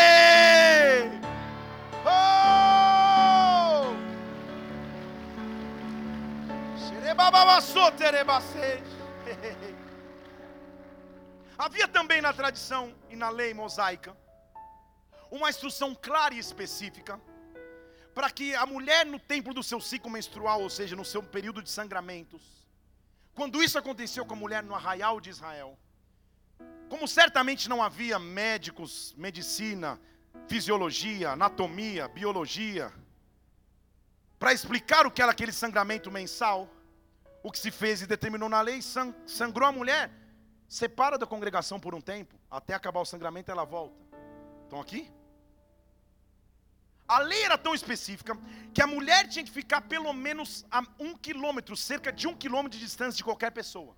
[2.05, 2.66] Oh!
[11.59, 14.17] Havia também na tradição e na lei mosaica
[15.31, 17.21] uma instrução clara e específica
[18.15, 21.63] para que a mulher no tempo do seu ciclo menstrual, ou seja, no seu período
[21.63, 22.67] de sangramentos,
[23.35, 25.79] quando isso aconteceu com a mulher no arraial de Israel,
[26.89, 30.01] como certamente não havia médicos, medicina,
[30.49, 32.93] fisiologia, anatomia, biologia,
[34.39, 36.71] para explicar o que era aquele sangramento mensal,
[37.47, 40.11] o que se fez e determinou na lei, sangrou a mulher,
[40.69, 43.95] separa da congregação por um tempo, até acabar o sangramento ela volta.
[44.65, 45.09] Estão aqui?
[47.07, 48.37] A lei era tão específica
[48.75, 52.77] que a mulher tinha que ficar pelo menos a um quilômetro, cerca de um quilômetro
[52.77, 53.97] de distância de qualquer pessoa.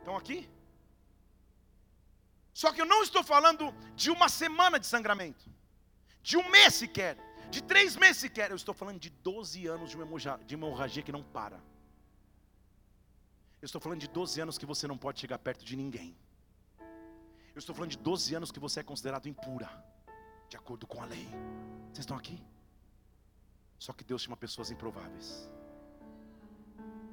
[0.00, 0.50] Estão aqui?
[2.52, 5.50] Só que eu não estou falando de uma semana de sangramento,
[6.22, 7.16] de um mês sequer
[7.52, 8.50] de três meses sequer.
[8.50, 10.06] Eu estou falando de 12 anos de uma
[10.50, 11.58] hemorragia que não para.
[13.60, 16.16] Eu estou falando de 12 anos que você não pode chegar perto de ninguém.
[17.54, 19.68] Eu estou falando de 12 anos que você é considerado impura,
[20.48, 21.26] de acordo com a lei.
[21.90, 22.42] Vocês estão aqui?
[23.78, 25.28] Só que Deus chama pessoas improváveis.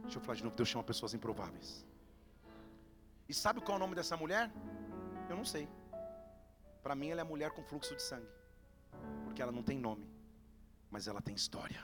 [0.04, 1.86] Deixa eu falar de novo: Deus chama pessoas improváveis.
[3.28, 4.50] E sabe qual é o nome dessa mulher?
[5.30, 5.68] Eu não sei.
[6.82, 8.32] Para mim, ela é mulher com fluxo de sangue,
[9.26, 10.19] porque ela não tem nome
[10.90, 11.82] mas ela tem história.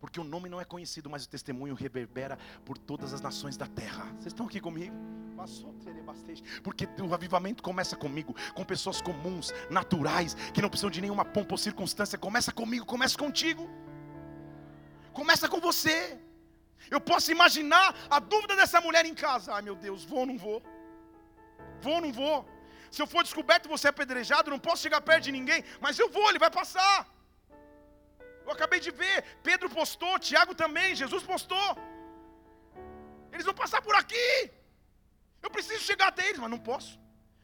[0.00, 3.66] Porque o nome não é conhecido, mas o testemunho reverbera por todas as nações da
[3.66, 4.04] terra.
[4.14, 4.94] Vocês estão aqui comigo?
[6.62, 11.54] Porque o avivamento começa comigo, com pessoas comuns, naturais, que não precisam de nenhuma pompa
[11.54, 12.18] ou circunstância.
[12.18, 13.68] Começa comigo, começa contigo.
[15.12, 16.18] Começa com você.
[16.90, 19.52] Eu posso imaginar a dúvida dessa mulher em casa.
[19.52, 20.62] Ai meu Deus, vou ou não vou?
[21.82, 22.48] Vou ou não vou?
[22.94, 26.08] Se eu for descoberto você é apedrejado, não posso chegar perto de ninguém, mas eu
[26.16, 26.96] vou, ele vai passar.
[28.44, 29.16] Eu acabei de ver,
[29.48, 31.68] Pedro postou, Tiago também, Jesus postou.
[33.32, 34.28] Eles vão passar por aqui.
[35.44, 36.92] Eu preciso chegar até eles, mas não posso.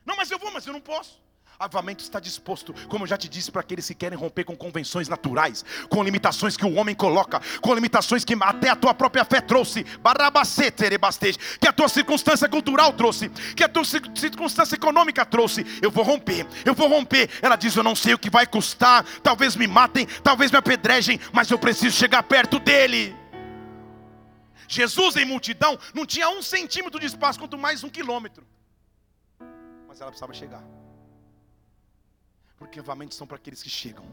[0.05, 1.15] Não, mas eu vou, mas eu não posso.
[1.59, 5.09] Avivamento está disposto, como eu já te disse, para aqueles que querem romper com convenções
[5.09, 9.41] naturais, com limitações que o homem coloca, com limitações que até a tua própria fé
[9.41, 9.83] trouxe,
[11.59, 15.65] que a tua circunstância cultural trouxe, que a tua circunstância econômica trouxe.
[15.81, 17.31] Eu vou romper, eu vou romper.
[17.41, 21.19] Ela diz: Eu não sei o que vai custar, talvez me matem, talvez me apedrejem,
[21.33, 23.17] mas eu preciso chegar perto dele.
[24.69, 28.47] Jesus em multidão não tinha um centímetro de espaço, quanto mais um quilômetro.
[29.89, 30.76] Mas ela precisava chegar.
[32.59, 34.05] Porque avivamentos são para aqueles que chegam.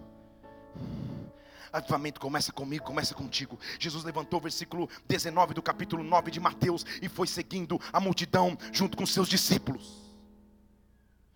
[1.71, 3.59] Avivamento começa comigo, começa contigo.
[3.79, 8.55] Jesus levantou o versículo 19 do capítulo 9 de Mateus e foi seguindo a multidão
[8.71, 10.03] junto com seus discípulos.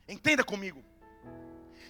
[0.08, 0.86] Entenda comigo.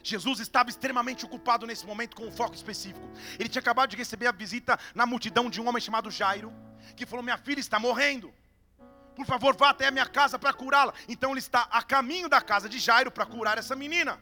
[0.01, 3.05] Jesus estava extremamente ocupado nesse momento com um foco específico.
[3.37, 6.53] Ele tinha acabado de receber a visita na multidão de um homem chamado Jairo,
[6.95, 8.33] que falou: Minha filha está morrendo.
[9.13, 10.93] Por favor, vá até a minha casa para curá-la.
[11.09, 14.17] Então ele está a caminho da casa de Jairo para curar essa menina.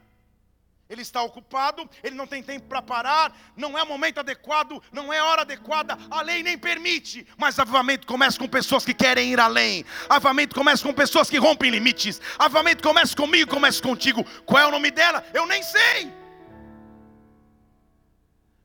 [0.87, 5.11] Ele está ocupado, ele não tem tempo para parar, não é o momento adequado, não
[5.11, 7.25] é hora adequada, a lei nem permite.
[7.37, 11.71] Mas avivamento começa com pessoas que querem ir além, avivamento começa com pessoas que rompem
[11.71, 14.23] limites, avivamento começa comigo, começa contigo.
[14.45, 15.25] Qual é o nome dela?
[15.33, 16.13] Eu nem sei.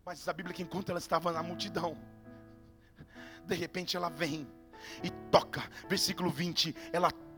[0.05, 1.97] Mas a Bíblia que enquanto ela estava na multidão,
[3.47, 4.47] de repente ela vem
[5.03, 7.30] e toca, versículo 20, ela toca,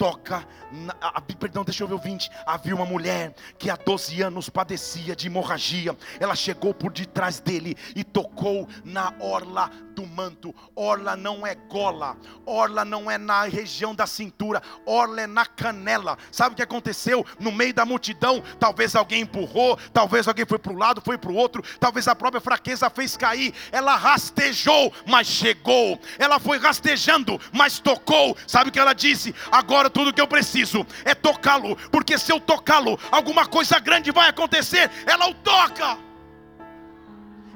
[0.72, 2.30] na, a, perdão, deixa eu ver o 20.
[2.46, 5.96] Havia uma mulher que há 12 anos padecia de hemorragia.
[6.18, 10.54] Ela chegou por detrás dele e tocou na orla do manto.
[10.74, 12.16] Orla não é gola,
[12.46, 16.16] orla não é na região da cintura, orla é na canela.
[16.30, 17.24] Sabe o que aconteceu?
[17.38, 21.30] No meio da multidão, talvez alguém empurrou, talvez alguém foi para um lado, foi para
[21.30, 23.54] o outro, talvez a própria fraqueza fez cair.
[23.70, 26.00] Ela rastejou, mas chegou.
[26.18, 28.36] Ela foi rastejando, mas tocou.
[28.46, 29.34] Sabe o que ela disse?
[29.50, 34.28] Agora tudo que eu preciso é tocá-lo, porque se eu tocá-lo, alguma coisa grande vai
[34.28, 34.90] acontecer.
[35.06, 35.98] Ela o toca,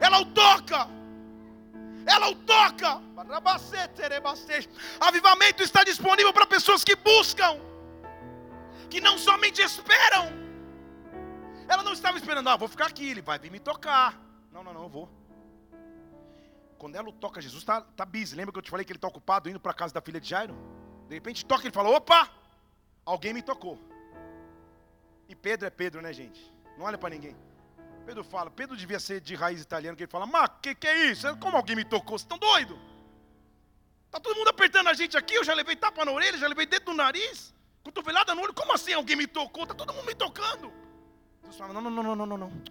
[0.01, 0.89] ela o toca,
[2.07, 3.07] ela o toca.
[5.01, 7.59] Avivamento está disponível para pessoas que buscam,
[8.89, 10.47] que não somente esperam.
[11.69, 14.21] Ela não estava esperando, ah, vou ficar aqui, ele vai vir me tocar.
[14.53, 15.09] Não, não, não, eu vou.
[16.79, 18.37] Quando ela toca, Jesus está tá busy.
[18.37, 20.21] Lembra que eu te falei que ele está ocupado indo para a casa da filha
[20.21, 20.55] de Jairo?
[21.09, 22.31] De repente toca, ele fala: opa,
[23.05, 23.79] alguém me tocou.
[25.29, 26.41] E Pedro é Pedro, né, gente?
[26.77, 27.37] Não olha para ninguém.
[28.05, 31.11] Pedro fala, Pedro devia ser de raiz italiana, que ele fala, mas que que é
[31.11, 31.37] isso?
[31.39, 32.17] Como alguém me tocou?
[32.17, 32.79] Vocês estão doidos?
[34.13, 36.67] Tá todo mundo apertando a gente aqui, eu já levei tapa na orelha, já levei
[36.67, 37.53] dedo no nariz,
[37.83, 39.67] cotovelada no olho, como assim alguém me tocou?
[39.67, 40.73] Tá todo mundo me tocando.
[41.43, 42.63] Jesus fala, não, não, não, não, não, não.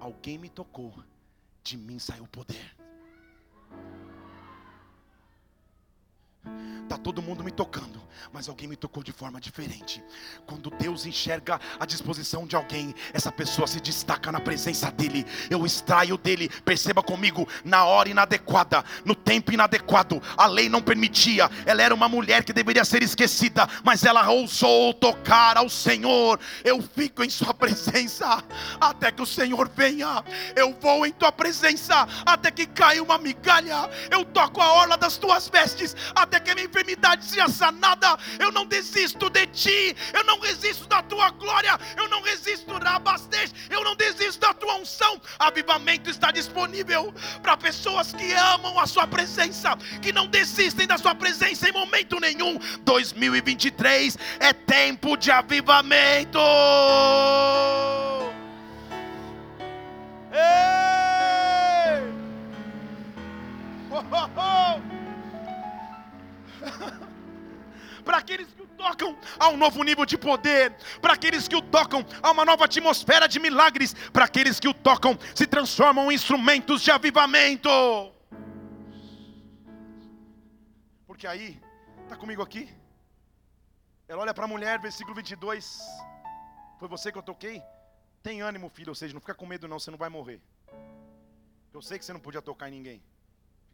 [0.00, 0.94] Alguém me tocou,
[1.62, 2.79] de mim saiu o poder.
[7.00, 8.00] Todo mundo me tocando,
[8.32, 10.02] mas alguém me tocou de forma diferente.
[10.46, 15.26] Quando Deus enxerga a disposição de alguém, essa pessoa se destaca na presença dEle.
[15.48, 20.22] Eu extraio dele, perceba comigo, na hora inadequada, no tempo inadequado.
[20.36, 24.92] A lei não permitia, ela era uma mulher que deveria ser esquecida, mas ela ousou
[24.94, 26.38] tocar ao Senhor.
[26.62, 28.44] Eu fico em Sua presença
[28.80, 30.22] até que o Senhor venha.
[30.54, 33.88] Eu vou em Tua presença até que caia uma migalha.
[34.10, 36.89] Eu toco a orla das Tuas vestes até que a minha enfermidade
[37.20, 38.18] seja sanada.
[38.38, 42.96] Eu não desisto de ti, eu não resisto da tua glória, eu não resisto da
[42.96, 45.20] abastez, eu não desisto da tua unção.
[45.38, 47.12] Avivamento está disponível
[47.42, 52.18] para pessoas que amam a sua presença, que não desistem da sua presença em momento
[52.20, 52.58] nenhum.
[52.82, 56.38] 2023 é tempo de avivamento.
[60.32, 60.80] Ei!
[63.92, 64.89] Oh, oh, oh!
[68.04, 71.62] para aqueles que o tocam a um novo nível de poder, para aqueles que o
[71.62, 76.14] tocam a uma nova atmosfera de milagres, para aqueles que o tocam se transformam em
[76.14, 77.70] instrumentos de avivamento.
[81.06, 81.60] Porque aí,
[82.04, 82.68] está comigo aqui?
[84.08, 85.80] Ela olha para a mulher, versículo 22.
[86.78, 87.62] Foi você que eu toquei?
[88.22, 90.40] Tem ânimo, filho, ou seja, não fica com medo não, você não vai morrer.
[91.72, 93.02] Eu sei que você não podia tocar em ninguém.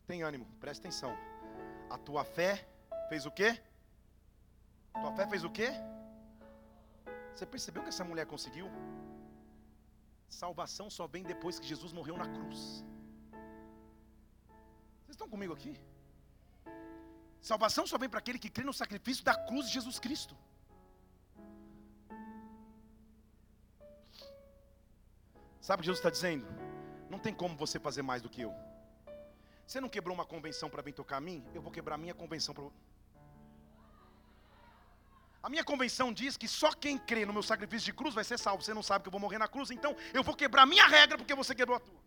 [0.07, 1.17] Tem ânimo, presta atenção.
[1.89, 2.67] A tua fé
[3.11, 3.51] fez o quê?
[5.01, 5.71] Tua fé fez o quê?
[7.35, 8.69] Você percebeu que essa mulher conseguiu?
[10.29, 12.85] Salvação só vem depois que Jesus morreu na cruz.
[15.03, 15.79] Vocês estão comigo aqui?
[17.41, 20.37] Salvação só vem para aquele que crê no sacrifício da cruz de Jesus Cristo.
[25.61, 26.47] Sabe o que Jesus está dizendo?
[27.11, 28.53] Não tem como você fazer mais do que eu.
[29.67, 31.45] Você não quebrou uma convenção para vir tocar a mim?
[31.55, 32.65] Eu vou quebrar minha convenção para
[35.43, 38.39] a minha convenção diz que só quem crê no meu sacrifício de cruz vai ser
[38.39, 38.63] salvo.
[38.63, 40.87] Você não sabe que eu vou morrer na cruz, então eu vou quebrar a minha
[40.87, 42.07] regra porque você quebrou a tua.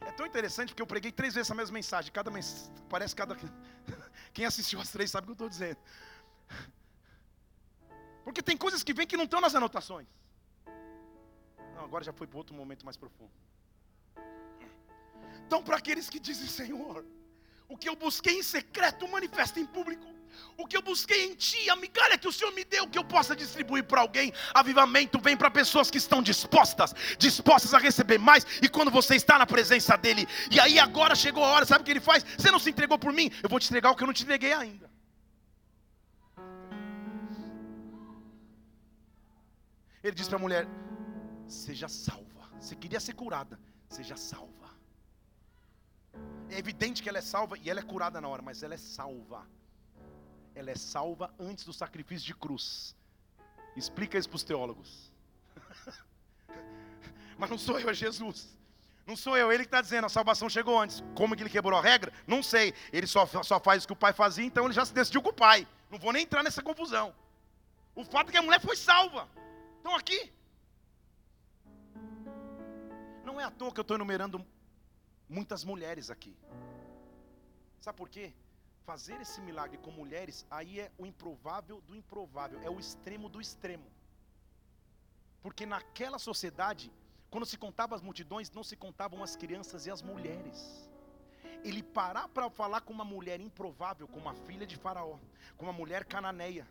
[0.00, 2.12] É tão interessante porque eu preguei três vezes a mesma mensagem.
[2.12, 2.70] Cada mens...
[2.88, 3.36] Parece cada.
[4.32, 5.78] Quem assistiu as três sabe o que eu estou dizendo.
[8.22, 10.06] Porque tem coisas que vêm que não estão nas anotações.
[11.74, 13.32] Não, agora já foi para outro momento mais profundo.
[15.46, 17.04] Então, para aqueles que dizem, Senhor,
[17.68, 20.06] o que eu busquei em secreto, manifesta em público.
[20.56, 23.04] O que eu busquei em ti, a migalha que o Senhor me deu, que eu
[23.04, 24.32] possa distribuir para alguém.
[24.52, 28.46] Avivamento vem para pessoas que estão dispostas, dispostas a receber mais.
[28.62, 31.84] E quando você está na presença dEle, e aí agora chegou a hora, sabe o
[31.84, 32.24] que Ele faz?
[32.36, 34.22] Você não se entregou por mim, eu vou te entregar o que eu não te
[34.22, 34.90] entreguei ainda.
[40.02, 40.68] Ele diz para a mulher:
[41.48, 42.50] Seja salva.
[42.60, 43.58] Você queria ser curada,
[43.88, 44.63] seja salva.
[46.54, 48.76] É evidente que ela é salva e ela é curada na hora, mas ela é
[48.76, 49.44] salva.
[50.54, 52.94] Ela é salva antes do sacrifício de cruz.
[53.74, 55.12] Explica isso para os teólogos.
[57.36, 58.56] mas não sou eu, é Jesus.
[59.04, 61.02] Não sou eu, ele que está dizendo, a salvação chegou antes.
[61.16, 62.12] Como que ele quebrou a regra?
[62.24, 62.72] Não sei.
[62.92, 65.30] Ele só, só faz o que o pai fazia, então ele já se decidiu com
[65.30, 65.66] o pai.
[65.90, 67.12] Não vou nem entrar nessa confusão.
[67.96, 69.28] O fato é que a mulher foi salva.
[69.78, 70.32] Estão aqui.
[73.24, 74.46] Não é à toa que eu estou enumerando
[75.28, 76.36] muitas mulheres aqui.
[77.80, 78.32] Sabe por quê?
[78.84, 83.40] Fazer esse milagre com mulheres, aí é o improvável do improvável, é o extremo do
[83.40, 83.86] extremo.
[85.42, 86.92] Porque naquela sociedade,
[87.30, 90.88] quando se contava as multidões, não se contavam as crianças e as mulheres.
[91.62, 95.18] Ele parar para falar com uma mulher improvável, com uma filha de Faraó,
[95.56, 96.66] com uma mulher cananeia,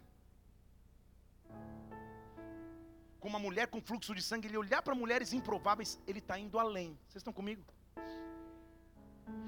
[3.20, 6.60] com uma mulher com fluxo de sangue, ele olhar para mulheres improváveis, ele está indo
[6.60, 6.97] além.
[7.08, 7.64] Vocês estão comigo?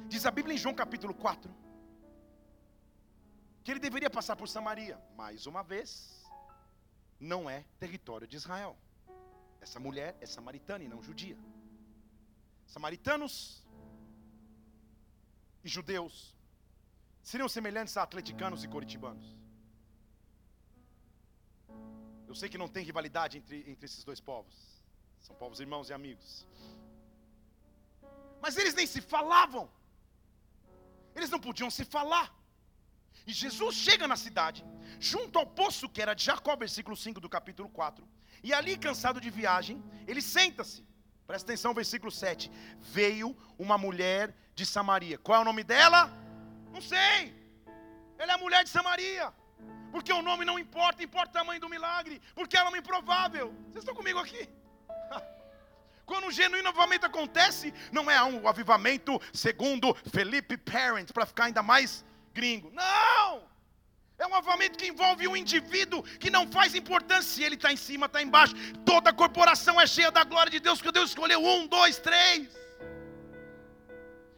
[0.08, 1.66] Diz a Bíblia em João capítulo 4
[3.66, 4.96] que ele deveria passar por Samaria.
[5.18, 6.24] Mais uma vez,
[7.20, 8.78] não é território de Israel.
[9.60, 11.36] Essa mulher é samaritana e não judia.
[12.68, 13.66] Samaritanos
[15.64, 16.36] e judeus
[17.24, 19.36] seriam semelhantes a atleticanos e coritibanos.
[22.28, 24.56] Eu sei que não tem rivalidade entre, entre esses dois povos.
[25.20, 26.46] São povos irmãos e amigos.
[28.42, 29.70] Mas eles nem se falavam.
[31.16, 32.34] Eles não podiam se falar.
[33.26, 34.64] E Jesus chega na cidade,
[35.00, 38.08] junto ao poço que era de Jacó, versículo 5 do capítulo 4.
[38.44, 40.86] E ali, cansado de viagem, ele senta-se.
[41.26, 42.52] Presta atenção, versículo 7.
[42.80, 45.18] Veio uma mulher de Samaria.
[45.18, 46.12] Qual é o nome dela?
[46.72, 47.34] Não sei.
[48.20, 49.34] Ela é a mulher de Samaria.
[49.92, 52.22] Porque o nome não importa, importa o tamanho do milagre.
[52.36, 53.52] Porque ela é uma improvável.
[53.70, 54.48] Vocês estão comigo aqui?
[56.06, 61.64] Quando um genuíno avivamento acontece, não é um avivamento segundo Felipe Parent, para ficar ainda
[61.64, 62.72] mais gringo.
[62.72, 63.44] Não!
[64.18, 67.76] É um avivamento que envolve um indivíduo que não faz importância se ele está em
[67.76, 68.54] cima, está embaixo.
[68.86, 72.48] Toda a corporação é cheia da glória de Deus, que Deus escolheu um, dois, três.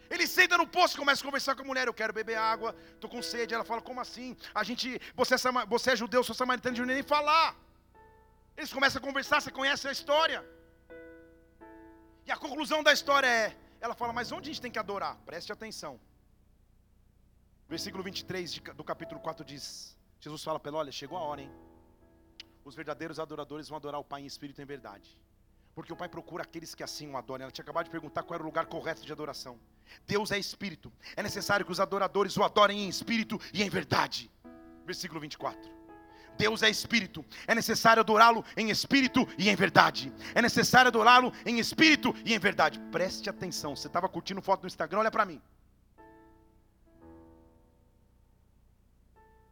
[0.10, 1.88] Ele senta no poço e começa a conversar com a mulher.
[1.88, 3.54] Eu quero beber água, estou com sede.
[3.54, 4.36] Ela fala: Como assim?
[4.56, 7.56] A gente, você é, você é judeu, sou samaritano, de nem falar.
[8.56, 10.44] Eles começam a conversar, você conhece a história.
[12.28, 15.16] E a conclusão da história é: ela fala, mas onde a gente tem que adorar?
[15.26, 16.00] Preste atenção.
[17.70, 21.52] Versículo 23 do capítulo 4 diz: Jesus fala para ela: olha, chegou a hora, hein?
[22.66, 25.18] Os verdadeiros adoradores vão adorar o Pai em espírito e em verdade.
[25.74, 27.44] Porque o Pai procura aqueles que assim o adoram.
[27.44, 29.58] Ela tinha acabado de perguntar qual era o lugar correto de adoração.
[30.06, 30.92] Deus é espírito.
[31.16, 34.30] É necessário que os adoradores o adorem em espírito e em verdade.
[34.86, 35.77] Versículo 24.
[36.38, 40.14] Deus é espírito, é necessário adorá-lo em espírito e em verdade.
[40.36, 42.80] É necessário adorá-lo em espírito e em verdade.
[42.92, 45.42] Preste atenção, você estava curtindo foto no Instagram, olha para mim.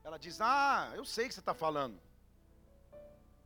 [0.03, 1.99] Ela diz: Ah, eu sei o que você está falando.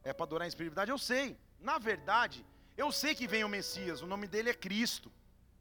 [0.03, 0.91] É para adorar em espírito e verdade?
[0.91, 1.37] Eu sei.
[1.59, 2.45] Na verdade,
[2.77, 5.11] eu sei que vem o Messias, o nome dele é Cristo.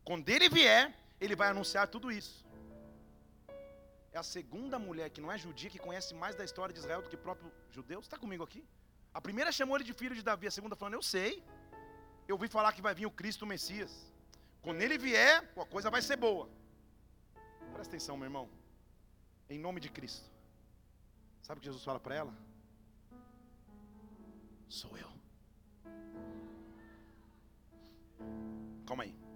[0.05, 2.48] Quando ele vier, ele vai anunciar tudo isso
[4.13, 7.03] é a segunda mulher que não é judia, que conhece mais da história de Israel
[7.03, 8.01] do que o próprio judeu.
[8.01, 8.65] Está comigo aqui?
[9.13, 11.43] A primeira chamou ele de filho de Davi, a segunda falando, eu sei.
[12.27, 13.93] Eu ouvi falar que vai vir o Cristo o Messias.
[14.63, 16.49] Quando ele vier, a coisa vai ser boa.
[17.73, 18.49] Presta atenção, meu irmão.
[19.49, 20.29] Em nome de Cristo.
[21.43, 22.35] Sabe o que Jesus fala para ela?
[24.69, 25.11] Sou eu.
[28.87, 29.28] Calma aí.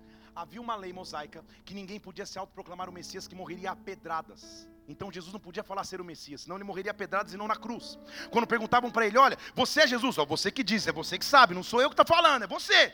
[0.43, 4.69] Havia uma lei mosaica que ninguém podia se autoproclamar o Messias que morreria a pedradas.
[4.89, 7.47] Então Jesus não podia falar ser o Messias, senão ele morreria a pedradas e não
[7.47, 7.97] na cruz.
[8.29, 11.25] Quando perguntavam para ele: Olha, você é Jesus, ó, você que diz, é você que
[11.25, 12.93] sabe, não sou eu que está falando, é você.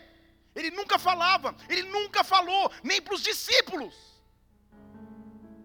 [0.54, 3.94] Ele nunca falava, ele nunca falou, nem para os discípulos.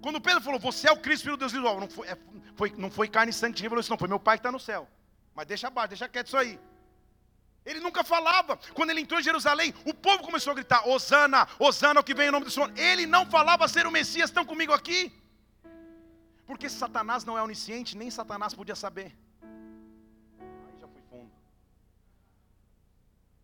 [0.02, 2.18] Quando Pedro falou, você é o Cristo, filho de Deus, não foi, é,
[2.56, 4.52] foi, não foi carne e sangue que revelou isso, não, foi meu pai que está
[4.54, 4.88] no céu.
[5.36, 6.58] Mas deixa abaixo, deixa quieto isso aí.
[7.66, 8.58] Ele nunca falava.
[8.74, 12.28] Quando ele entrou em Jerusalém, o povo começou a gritar: Osana, Osana, o que vem
[12.28, 12.72] em nome do Senhor.
[12.78, 15.12] Ele não falava ser o Messias, estão comigo aqui?
[16.46, 19.16] Porque Satanás não é onisciente, nem Satanás podia saber.
[19.42, 21.32] Aí já foi fundo.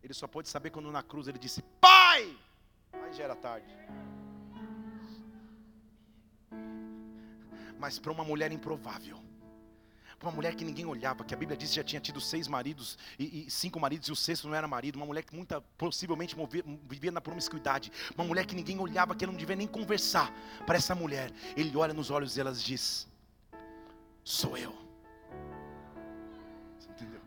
[0.02, 2.36] Ele só pôde saber quando na cruz ele disse: Pai!
[2.92, 3.74] Aí já era tarde.
[7.78, 9.29] Mas para uma mulher improvável
[10.22, 12.98] uma mulher que ninguém olhava, que a Bíblia diz que já tinha tido seis maridos
[13.18, 16.36] e, e cinco maridos e o sexto não era marido, uma mulher que muita, possivelmente
[16.36, 20.32] movia, vivia na promiscuidade, uma mulher que ninguém olhava, que ela não devia nem conversar.
[20.66, 23.08] Para essa mulher, ele olha nos olhos e ela diz:
[24.22, 24.74] Sou eu.
[26.78, 27.20] Você entendeu?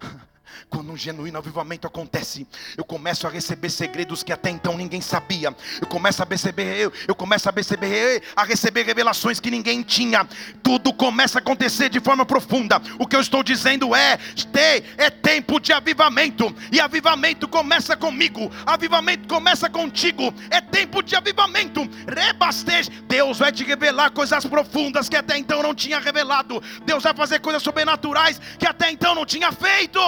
[0.68, 2.46] Quando um genuíno avivamento acontece,
[2.76, 5.54] eu começo a receber segredos que até então ninguém sabia.
[5.80, 10.26] Eu começo a perceber, eu, eu começo a perceber, a receber revelações que ninguém tinha.
[10.62, 12.80] Tudo começa a acontecer de forma profunda.
[12.98, 14.18] O que eu estou dizendo é:
[14.96, 16.54] é tempo de avivamento.
[16.72, 18.50] E avivamento começa comigo.
[18.66, 20.32] Avivamento começa contigo.
[20.50, 21.88] É tempo de avivamento.
[22.06, 22.90] Rebasteje.
[23.06, 26.62] Deus vai te revelar coisas profundas que até então não tinha revelado.
[26.84, 30.00] Deus vai fazer coisas sobrenaturais que até então não tinha feito.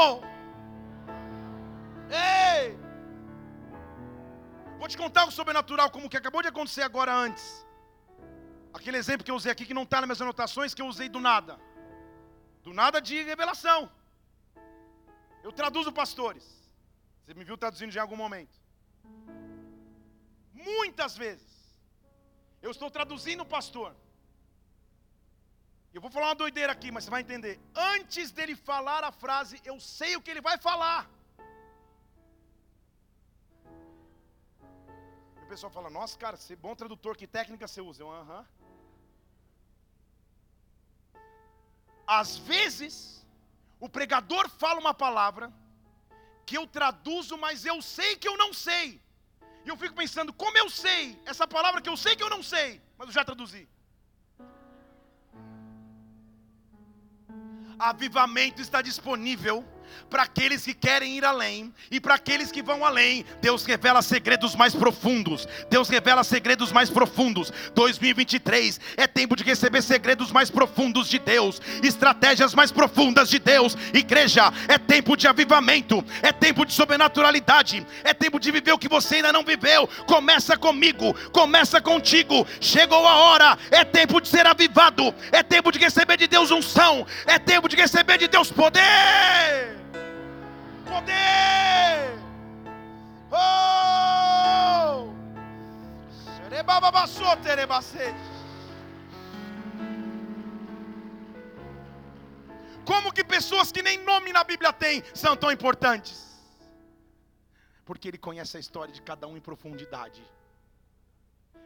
[2.10, 2.76] Ei!
[4.78, 7.66] Vou te contar o sobrenatural, como que acabou de acontecer agora antes.
[8.72, 11.08] Aquele exemplo que eu usei aqui que não está nas minhas anotações, que eu usei
[11.08, 11.58] do nada.
[12.62, 13.90] Do nada de revelação.
[15.42, 16.44] Eu traduzo pastores.
[17.24, 18.56] Você me viu traduzindo já em algum momento.
[20.52, 21.50] Muitas vezes.
[22.60, 23.96] Eu estou traduzindo o pastor.
[25.94, 27.58] Eu vou falar uma doideira aqui, mas você vai entender.
[27.74, 31.08] Antes dele falar a frase, eu sei o que ele vai falar.
[35.46, 38.02] O pessoal fala, nossa, cara, você é bom tradutor, que técnica você usa?
[38.02, 38.44] Eu, aham.
[42.06, 43.24] Às vezes,
[43.78, 45.52] o pregador fala uma palavra
[46.44, 49.00] que eu traduzo, mas eu sei que eu não sei.
[49.64, 52.42] E eu fico pensando, como eu sei essa palavra que eu sei que eu não
[52.42, 53.68] sei, mas eu já traduzi.
[57.78, 59.64] Avivamento está disponível
[60.08, 64.54] para aqueles que querem ir além e para aqueles que vão além, Deus revela segredos
[64.54, 65.46] mais profundos.
[65.70, 67.52] Deus revela segredos mais profundos.
[67.74, 73.76] 2023 é tempo de receber segredos mais profundos de Deus, estratégias mais profundas de Deus.
[73.92, 78.88] Igreja, é tempo de avivamento, é tempo de sobrenaturalidade, é tempo de viver o que
[78.88, 79.88] você ainda não viveu.
[80.06, 82.46] Começa comigo, começa contigo.
[82.60, 87.06] Chegou a hora, é tempo de ser avivado, é tempo de receber de Deus unção,
[87.26, 89.75] é tempo de receber de Deus poder
[90.92, 92.18] poder.
[93.30, 93.76] Oh!
[102.84, 106.16] Como que pessoas que nem nome na Bíblia têm são tão importantes?
[107.84, 110.22] Porque ele conhece a história de cada um em profundidade.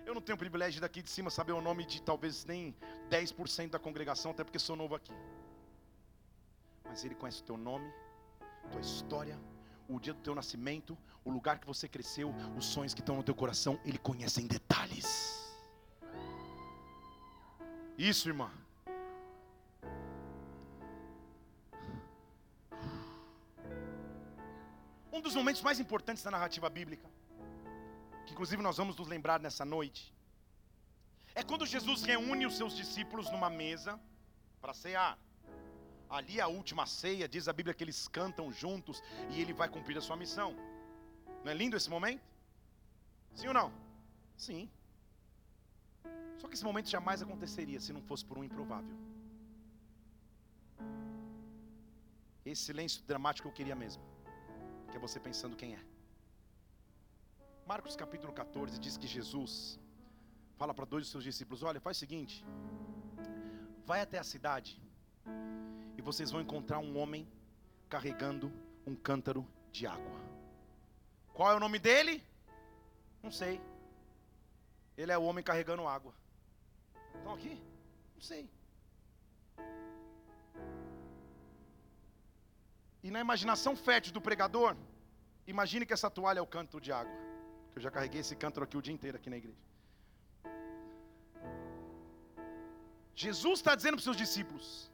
[0.06, 2.74] Eu não tenho o privilégio daqui de cima saber o nome de talvez nem
[3.10, 5.12] 10% da congregação, até porque sou novo aqui.
[6.84, 7.92] Mas ele conhece o teu nome,
[8.68, 9.38] tua história,
[9.88, 13.22] o dia do teu nascimento, o lugar que você cresceu, os sonhos que estão no
[13.22, 15.40] teu coração, Ele conhece em detalhes.
[17.98, 18.50] Isso, irmã.
[25.12, 27.08] Um dos momentos mais importantes da narrativa bíblica,
[28.24, 30.14] que inclusive nós vamos nos lembrar nessa noite,
[31.34, 34.00] é quando Jesus reúne os seus discípulos numa mesa
[34.60, 35.18] para cear.
[36.18, 39.00] Ali a última ceia, diz a Bíblia que eles cantam juntos
[39.30, 40.50] e ele vai cumprir a sua missão.
[41.44, 42.24] Não é lindo esse momento?
[43.34, 43.72] Sim ou não?
[44.36, 44.68] Sim.
[46.38, 48.96] Só que esse momento jamais aconteceria se não fosse por um improvável.
[52.44, 54.02] Esse silêncio dramático eu queria mesmo.
[54.90, 55.82] Que é você pensando quem é.
[57.72, 59.78] Marcos capítulo 14 diz que Jesus
[60.56, 62.44] fala para dois de seus discípulos: Olha, faz o seguinte,
[63.86, 64.72] vai até a cidade
[66.00, 67.28] e vocês vão encontrar um homem
[67.94, 68.50] carregando
[68.86, 70.18] um cântaro de água.
[71.34, 72.14] Qual é o nome dele?
[73.22, 73.60] Não sei.
[74.96, 76.14] Ele é o homem carregando água.
[77.16, 77.54] Estão aqui?
[78.14, 78.48] Não sei.
[83.02, 84.74] E na imaginação fértil do pregador,
[85.46, 87.16] imagine que essa toalha é o canto de água.
[87.72, 89.64] Que eu já carreguei esse cântaro aqui o dia inteiro aqui na igreja.
[93.14, 94.90] Jesus está dizendo para os seus discípulos: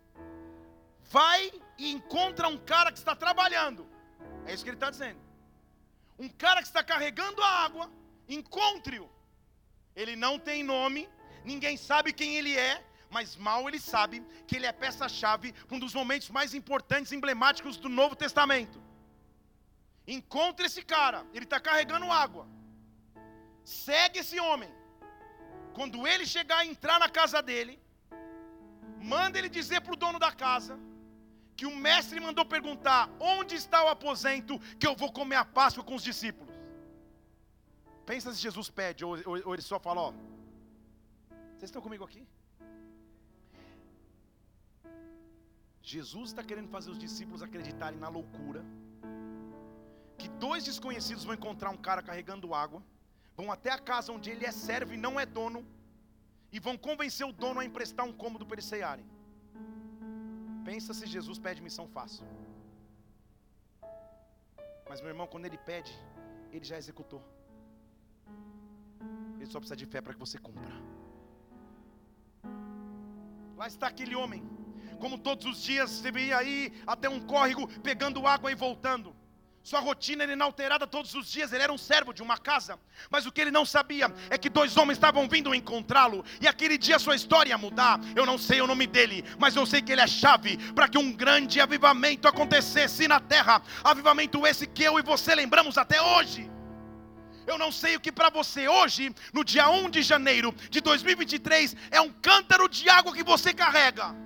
[1.11, 3.87] vai e encontra um cara que está trabalhando.
[4.47, 5.21] É isso que ele está dizendo.
[6.19, 7.91] Um cara que está carregando a água,
[8.29, 9.11] encontre-o.
[9.95, 11.09] Ele não tem nome,
[11.45, 15.95] ninguém sabe quem ele é, mas mal ele sabe que ele é peça-chave um dos
[15.95, 18.83] momentos mais importantes, emblemáticos do Novo Testamento.
[20.07, 22.47] Encontre esse cara, ele está carregando água.
[23.65, 24.73] Segue esse homem.
[25.75, 27.79] Quando ele chegar a entrar na casa dele,
[28.99, 30.79] manda ele dizer para o dono da casa
[31.57, 35.83] que o mestre mandou perguntar: onde está o aposento que eu vou comer a Páscoa
[35.89, 36.55] com os discípulos?
[38.05, 40.13] Pensa se Jesus pede, ou, ou, ou ele só fala: ó,
[41.55, 42.23] vocês estão comigo aqui?
[45.95, 48.63] Jesus está querendo fazer os discípulos acreditarem na loucura.
[50.19, 52.83] Que dois desconhecidos vão encontrar um cara carregando água,
[53.37, 55.65] vão até a casa onde ele é servo e não é dono,
[56.51, 59.07] e vão convencer o dono a emprestar um cômodo para eles cearem.
[60.69, 62.25] Pensa se Jesus pede missão fácil.
[64.89, 65.93] Mas meu irmão, quando ele pede,
[66.55, 67.23] ele já executou.
[69.37, 70.75] Ele só precisa de fé para que você cumpra.
[73.61, 74.43] Lá está aquele homem
[75.03, 79.15] como todos os dias você ia aí até um córrego pegando água e voltando.
[79.67, 82.79] Sua rotina era inalterada todos os dias, ele era um servo de uma casa.
[83.11, 86.79] Mas o que ele não sabia é que dois homens estavam vindo encontrá-lo, e aquele
[86.79, 87.99] dia sua história ia mudar.
[88.15, 90.97] Eu não sei o nome dele, mas eu sei que ele é chave para que
[90.97, 93.61] um grande avivamento acontecesse na terra.
[93.83, 96.49] Avivamento esse que eu e você lembramos até hoje.
[97.45, 101.75] Eu não sei o que para você hoje, no dia 1 de janeiro de 2023,
[101.91, 104.26] é um cântaro de água que você carrega.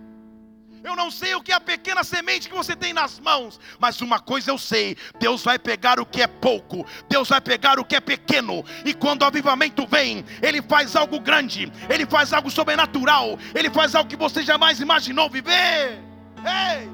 [0.82, 4.00] Eu não sei o que é a pequena semente que você tem nas mãos, mas
[4.00, 7.84] uma coisa eu sei: Deus vai pegar o que é pouco, Deus vai pegar o
[7.84, 12.50] que é pequeno, e quando o avivamento vem, Ele faz algo grande, Ele faz algo
[12.50, 16.02] sobrenatural, Ele faz algo que você jamais imaginou viver.
[16.38, 16.90] Ei!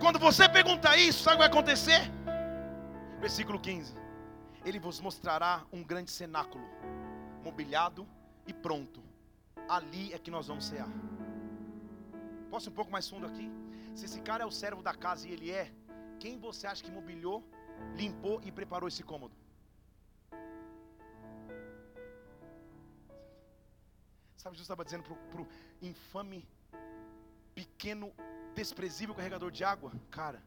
[0.00, 2.10] Quando você pergunta isso, sabe o que vai acontecer?
[3.20, 3.94] Versículo 15:
[4.64, 6.64] Ele vos mostrará um grande cenáculo,
[7.42, 8.08] mobiliado
[8.46, 9.02] e pronto.
[9.68, 10.88] Ali é que nós vamos cear.
[12.54, 13.50] Posso um pouco mais fundo aqui?
[13.96, 15.74] Se esse cara é o servo da casa e ele é,
[16.20, 17.42] quem você acha que mobiliou,
[17.96, 19.34] limpou e preparou esse cômodo?
[24.36, 25.48] Sabe, Jesus estava dizendo para o
[25.82, 26.46] infame,
[27.56, 28.12] pequeno,
[28.54, 30.40] desprezível carregador de água: Cara,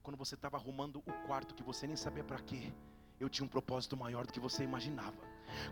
[0.00, 2.72] quando você estava arrumando o quarto que você nem sabia para quê,
[3.18, 5.20] eu tinha um propósito maior do que você imaginava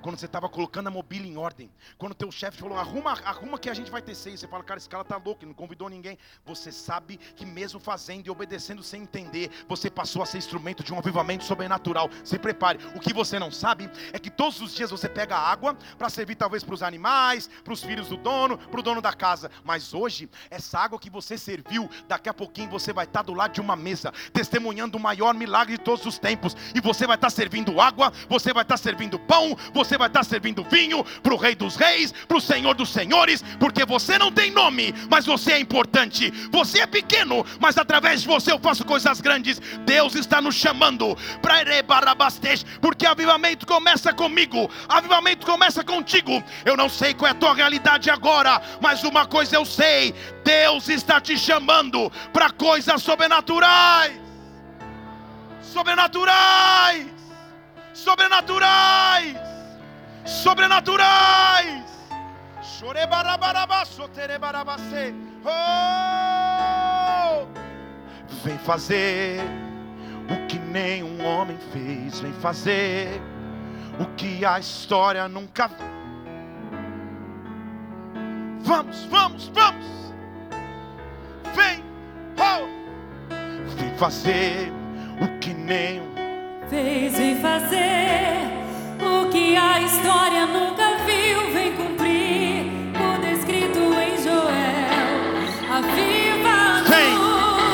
[0.02, 3.70] quando você estava colocando a mobília em ordem, quando teu chefe falou, arruma, arruma que
[3.70, 6.18] a gente vai ter seis, você fala, cara, esse cara tá louco, não convidou ninguém.
[6.44, 10.92] Você sabe que mesmo fazendo e obedecendo sem entender, você passou a ser instrumento de
[10.92, 12.08] um avivamento sobrenatural.
[12.24, 12.78] Se prepare.
[12.94, 16.34] O que você não sabe é que todos os dias você pega água para servir
[16.34, 19.50] talvez para os animais, para os filhos do dono, para o dono da casa.
[19.64, 23.34] Mas hoje, essa água que você serviu, daqui a pouquinho você vai estar tá do
[23.34, 26.56] lado de uma mesa, testemunhando o maior milagre de todos os tempos.
[26.74, 30.08] E você vai estar tá servindo água, você vai estar tá servindo pão, você vai
[30.08, 34.18] estar servindo vinho para o Rei dos Reis, para o Senhor dos Senhores, porque você
[34.18, 36.30] não tem nome, mas você é importante.
[36.50, 39.60] Você é pequeno, mas através de você eu faço coisas grandes.
[39.84, 46.42] Deus está nos chamando para Erebarabastej, porque avivamento começa comigo, avivamento começa contigo.
[46.64, 50.14] Eu não sei qual é a tua realidade agora, mas uma coisa eu sei:
[50.44, 54.18] Deus está te chamando para coisas sobrenaturais.
[55.62, 57.20] Sobrenaturais
[58.00, 59.36] sobrenaturais,
[60.24, 61.84] sobrenaturais.
[65.44, 67.46] Oh!
[68.44, 69.40] Vem fazer
[70.30, 73.20] o que nenhum homem fez, vem fazer
[73.98, 75.70] o que a história nunca
[78.62, 79.86] Vamos, vamos, vamos.
[81.54, 81.82] Vem,
[82.38, 82.66] oh!
[83.76, 84.70] vem fazer
[85.20, 86.08] o que nenhum
[86.68, 88.69] fez vem fazer
[89.02, 95.40] o que a história nunca viu, vem cumprir o descrito em Joel.
[95.70, 97.18] Aviva vem,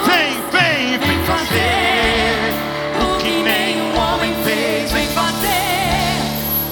[0.06, 2.54] vem, vem, vem fazer
[3.02, 6.20] o que nenhum homem fez, vem fazer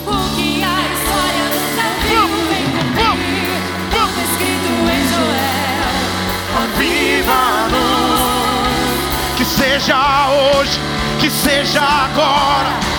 [0.06, 3.58] o que a história nunca viu, vem cumprir
[3.90, 5.94] o descrito em Joel.
[7.24, 8.22] Aviva-nos,
[9.36, 10.00] que seja
[10.30, 10.78] hoje
[11.20, 12.93] que seja agora.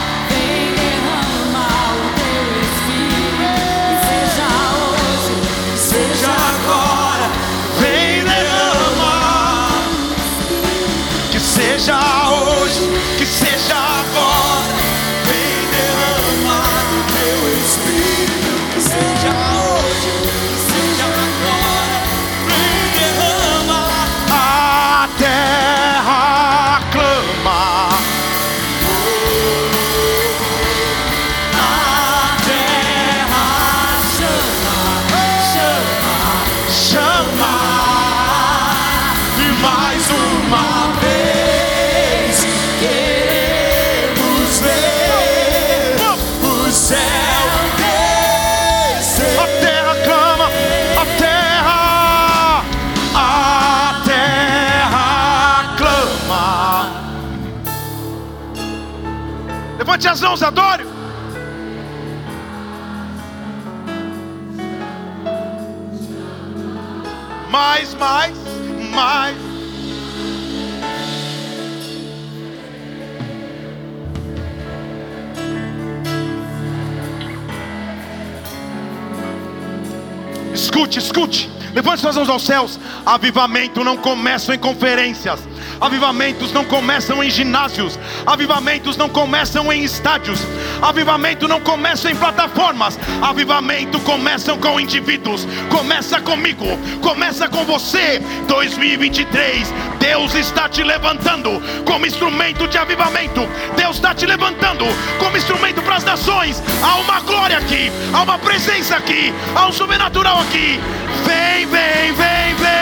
[80.75, 81.49] Escute, escute.
[81.73, 82.77] Levante suas mãos aos céus.
[83.05, 85.39] Avivamento não começa em conferências.
[85.79, 87.97] Avivamentos não começam em ginásios.
[88.25, 90.41] Avivamentos não começam em estádios.
[90.81, 92.97] Avivamento não começa em plataformas.
[93.21, 95.47] Avivamento começam com indivíduos.
[95.69, 96.65] Começa comigo.
[97.01, 98.21] Começa com você.
[98.47, 99.73] 2023.
[99.99, 103.47] Deus está te levantando como instrumento de avivamento.
[103.75, 104.85] Deus está te levantando
[105.19, 106.61] como instrumento para as nações.
[106.83, 107.91] Há uma glória aqui.
[108.13, 109.33] Há uma presença aqui.
[109.55, 110.79] Há um sobrenatural aqui.
[111.25, 112.75] Vem, vem, vem, vem.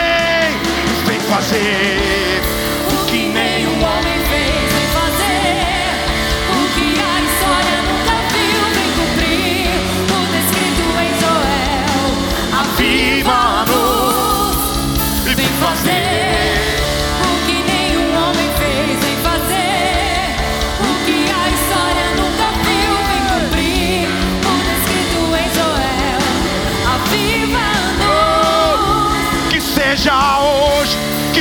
[1.06, 2.40] Vem fazer
[2.92, 4.13] O que nenhum homem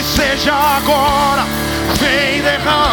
[0.04, 1.46] seja agora.
[2.00, 2.93] Vem derramar.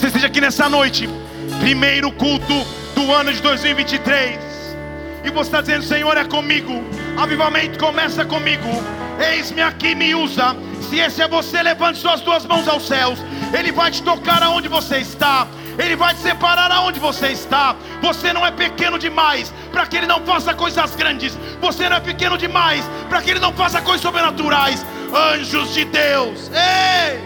[0.00, 1.06] Você esteja aqui nessa noite,
[1.60, 2.54] primeiro culto
[2.94, 4.40] do ano de 2023,
[5.22, 6.82] e você está dizendo: Senhor, é comigo,
[7.18, 8.66] avivamento começa comigo,
[9.30, 10.56] eis-me aqui, me usa.
[10.88, 13.18] Se esse é você, levante suas duas mãos aos céus,
[13.52, 15.46] Ele vai te tocar aonde você está.
[15.78, 17.76] Ele vai te separar aonde você está.
[18.00, 21.38] Você não é pequeno demais para que Ele não faça coisas grandes.
[21.60, 24.84] Você não é pequeno demais para que Ele não faça coisas sobrenaturais.
[25.14, 27.20] Anjos de Deus, ei!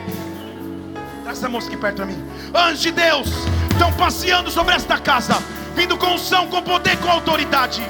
[1.23, 2.34] Traz essa aqui perto para mim.
[2.57, 3.29] Anjos de Deus
[3.73, 5.43] estão passeando sobre esta casa,
[5.75, 7.83] vindo com unção, com poder, com autoridade.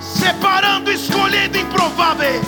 [0.00, 2.44] Separando, escolhendo improváveis.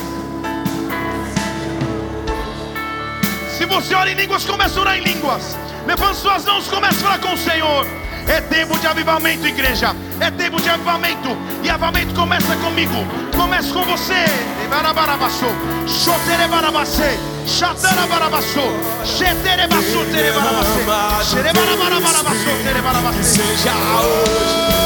[3.57, 5.57] Se você ora em línguas, começa a orar em línguas.
[5.87, 7.87] Levanta suas mãos, começa a falar com o Senhor.
[8.31, 9.95] É tempo de avivamento, igreja.
[10.21, 11.37] É tempo de avivamento.
[11.65, 12.95] E avivamento começa comigo.
[13.37, 14.25] Começa com você.
[14.65, 15.49] Ebarabarabaçô.
[15.87, 17.19] Xoterebarabacê.
[17.45, 18.71] Xatarabarabaçô.
[19.05, 21.25] Xeterebaçô, terebarabacê.
[21.31, 23.23] Xerebarabarabaçô, Que terebarabacê.
[23.25, 24.80] seja hoje, que seja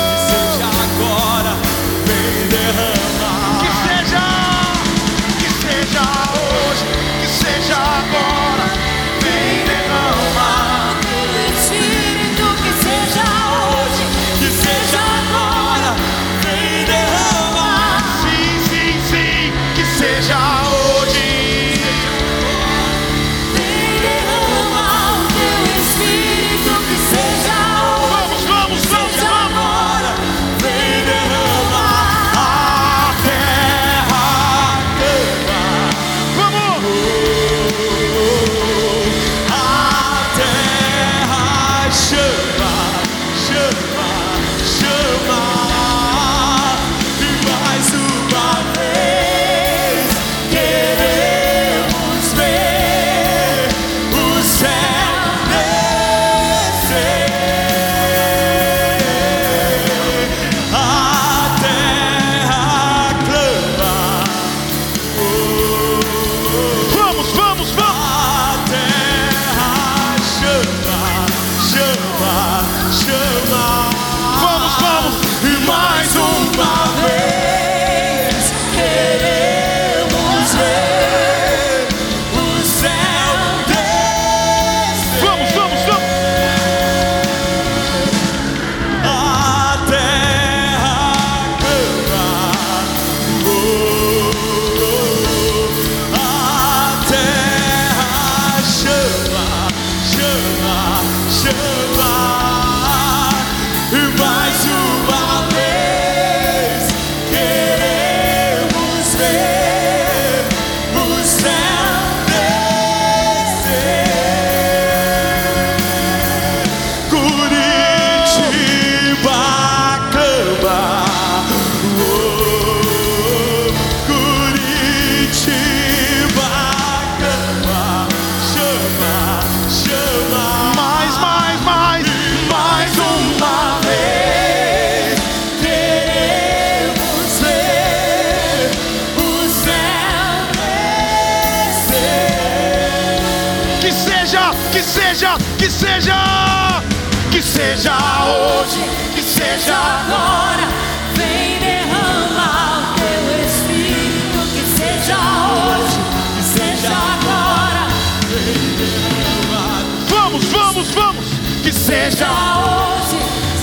[162.14, 163.18] seja hoje,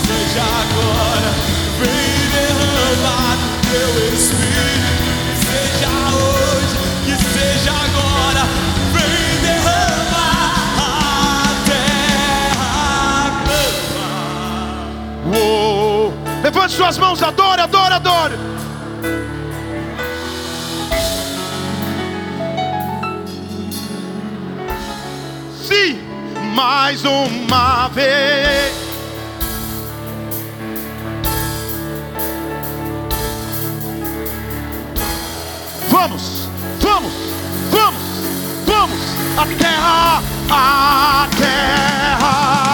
[0.05, 1.31] Seja agora,
[1.79, 3.37] vem derramar
[3.71, 4.91] teu espírito.
[5.39, 6.75] Seja hoje,
[7.05, 8.43] que seja agora,
[8.93, 12.71] vem derramar a terra.
[15.33, 16.13] Uou.
[16.43, 18.50] Levante suas mãos, adore, adore, adore.
[26.63, 28.71] Mais uma vez.
[35.89, 36.47] Vamos,
[36.79, 37.13] vamos,
[37.71, 38.01] vamos,
[38.67, 38.99] vamos.
[39.37, 42.70] A terra, a terra.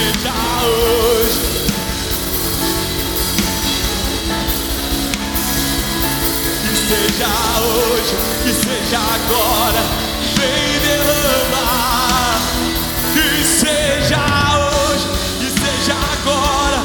[0.00, 0.32] Seja
[0.64, 1.40] hoje.
[6.62, 9.82] Que seja hoje, que seja agora,
[10.36, 12.40] vem derramar.
[13.12, 14.22] Que seja
[14.56, 15.06] hoje,
[15.38, 16.80] que seja agora,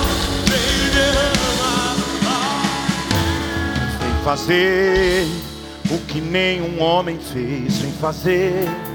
[0.45, 1.95] vem derramar.
[3.99, 5.27] Vem fazer
[5.89, 7.77] o que nenhum homem fez.
[7.77, 8.94] Vem fazer.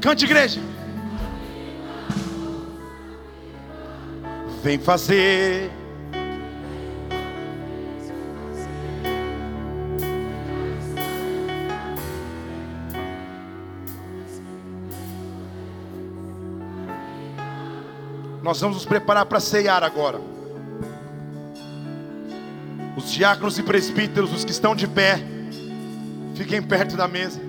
[0.00, 0.60] Cante, igreja.
[4.62, 5.72] Vem fazer.
[18.40, 20.20] Nós vamos nos preparar para ceiar agora.
[22.96, 25.20] Os diáconos e presbíteros, os que estão de pé,
[26.34, 27.47] fiquem perto da mesa.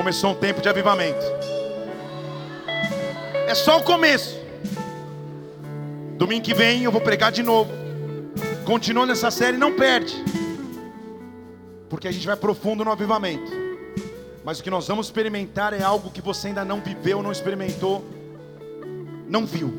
[0.00, 1.20] Começou um tempo de avivamento.
[3.46, 4.34] É só o começo.
[6.16, 7.70] Domingo que vem eu vou pregar de novo.
[8.64, 10.24] Continua nessa série, não perde.
[11.90, 13.52] Porque a gente vai profundo no avivamento.
[14.42, 18.02] Mas o que nós vamos experimentar é algo que você ainda não viveu, não experimentou,
[19.28, 19.70] não viu.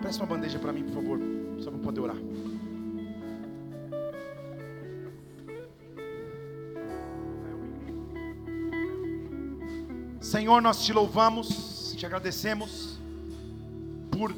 [0.00, 1.18] Peça uma bandeja para mim, por favor,
[1.58, 2.16] só para poder orar.
[10.30, 13.00] Senhor, nós te louvamos, te agradecemos
[14.12, 14.32] por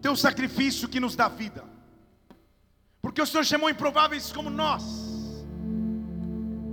[0.00, 1.62] teu sacrifício que nos dá vida.
[3.00, 4.82] Porque o Senhor chamou improváveis como nós,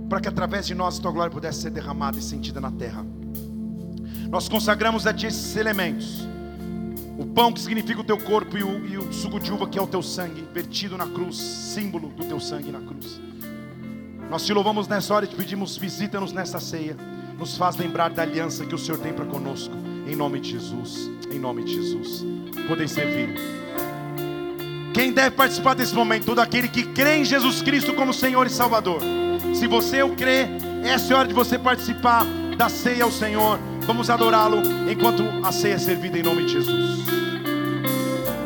[0.08, 3.06] para que através de nós tua glória pudesse ser derramada e sentida na terra.
[4.28, 6.26] Nós consagramos a ti esses elementos:
[7.16, 9.78] o pão que significa o teu corpo e o, e o suco de uva que
[9.78, 13.29] é o teu sangue, vertido na cruz, símbolo do teu sangue na cruz.
[14.30, 16.96] Nós te louvamos nessa hora e te pedimos, visita-nos nessa ceia.
[17.36, 19.74] Nos faz lembrar da aliança que o Senhor tem para conosco.
[20.06, 21.10] Em nome de Jesus.
[21.32, 22.24] Em nome de Jesus.
[22.68, 23.34] Podem servir.
[24.94, 26.26] Quem deve participar desse momento?
[26.26, 29.00] Todo aquele que crê em Jesus Cristo como Senhor e Salvador.
[29.52, 30.46] Se você o crê,
[30.84, 32.24] essa é a hora de você participar
[32.56, 33.58] da ceia ao Senhor.
[33.80, 37.00] Vamos adorá-lo enquanto a ceia é servida em nome de Jesus.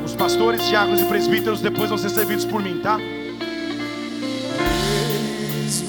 [0.02, 2.98] Os pastores, diáconos e presbíteros depois vão ser servidos por mim, tá?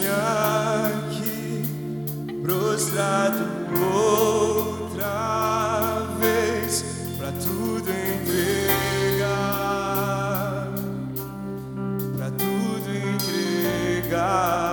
[0.07, 1.63] aqui
[2.41, 3.45] prostrado
[4.93, 5.07] outra
[6.19, 6.85] vez
[7.17, 9.29] para tudo entregar,
[12.17, 14.64] para tudo entregar.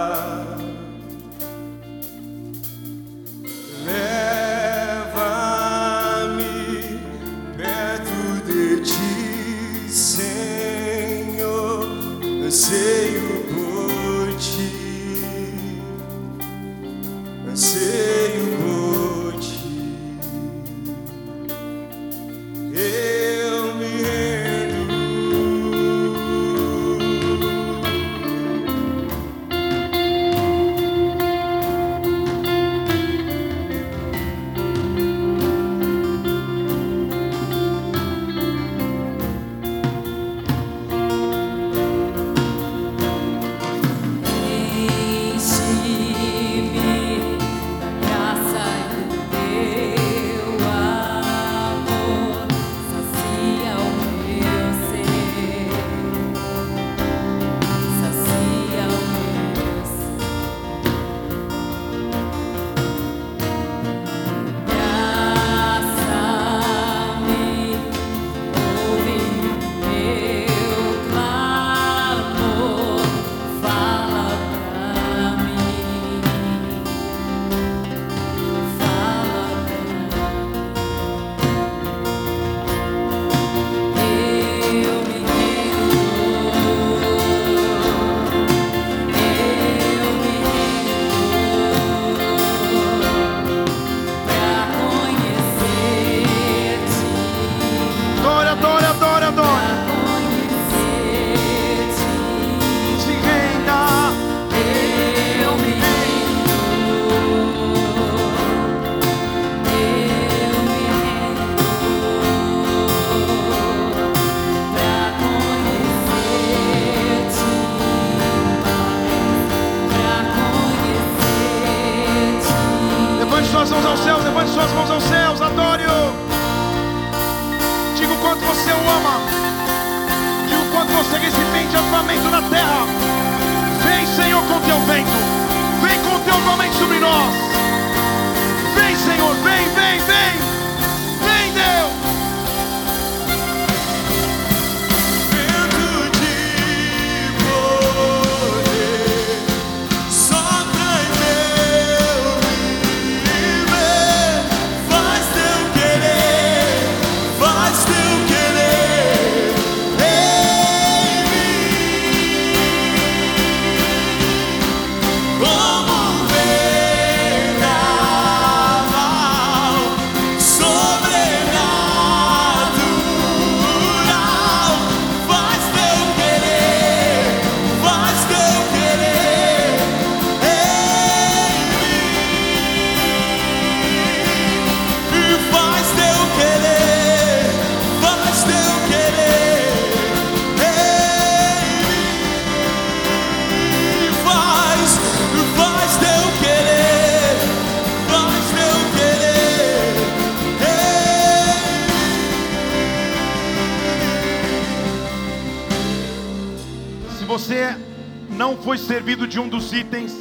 [209.03, 210.13] servido de um dos itens,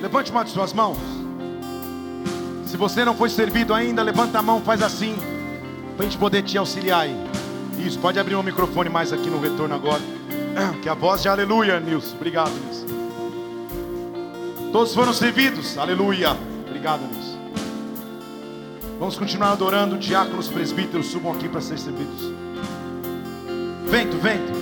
[0.00, 0.96] levante uma de suas mãos.
[2.64, 5.16] Se você não foi servido ainda, levanta a mão, faz assim,
[5.96, 7.16] para a gente poder te auxiliar aí.
[7.84, 10.00] Isso, pode abrir o um microfone mais aqui no retorno agora.
[10.82, 12.14] Que a voz de aleluia, Nilson.
[12.14, 12.86] Obrigado, Nilson.
[14.70, 16.36] Todos foram servidos, aleluia.
[16.68, 17.38] Obrigado, Nilson.
[19.00, 19.98] Vamos continuar adorando.
[19.98, 22.32] Diáconos, presbíteros, subam aqui para ser servidos.
[23.86, 24.52] Vento, vento,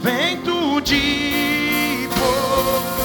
[0.00, 1.67] vento de
[2.60, 2.97] Oh.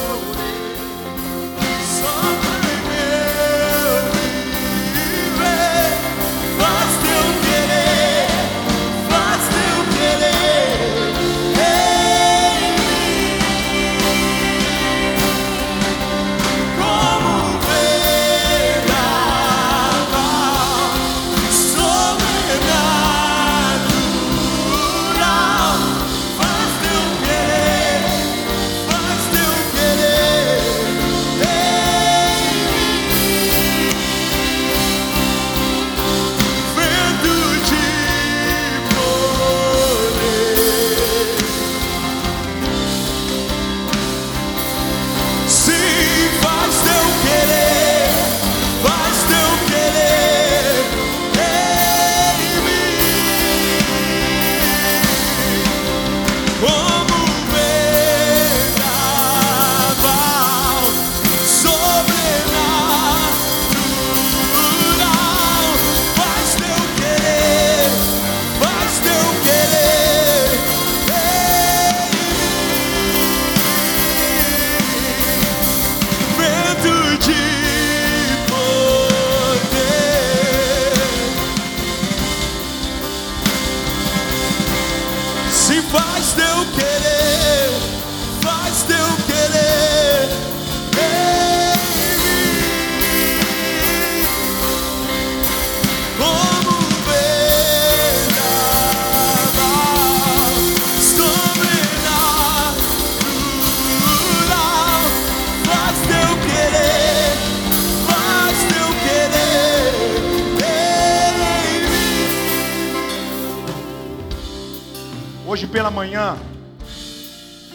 [115.53, 116.35] Hoje pela manhã,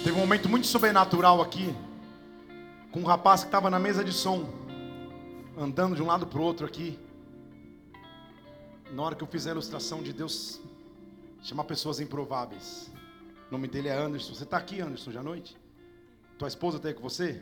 [0.02, 1.72] teve um momento muito sobrenatural aqui,
[2.90, 4.52] com um rapaz que estava na mesa de som,
[5.56, 6.98] andando de um lado para o outro aqui.
[8.90, 10.60] Na hora que eu fiz a ilustração de Deus
[11.40, 12.90] chamar pessoas improváveis.
[13.48, 14.34] O nome dele é Anderson.
[14.34, 15.56] Você está aqui, Anderson, já à noite?
[16.36, 17.40] Tua esposa está aí com você?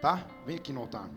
[0.00, 0.28] Tá?
[0.46, 1.10] Vem aqui no altar.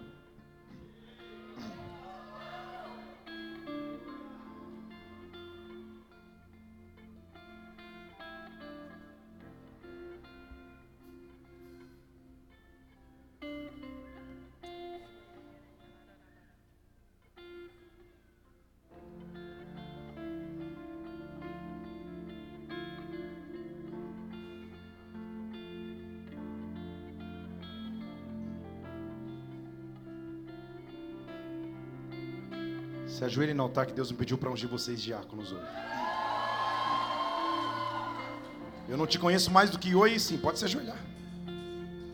[33.18, 35.66] Se ajoelhem no altar que Deus me pediu para ungir vocês diáconos hoje.
[38.88, 41.04] Eu não te conheço mais do que oi, sim, pode se ajoelhar.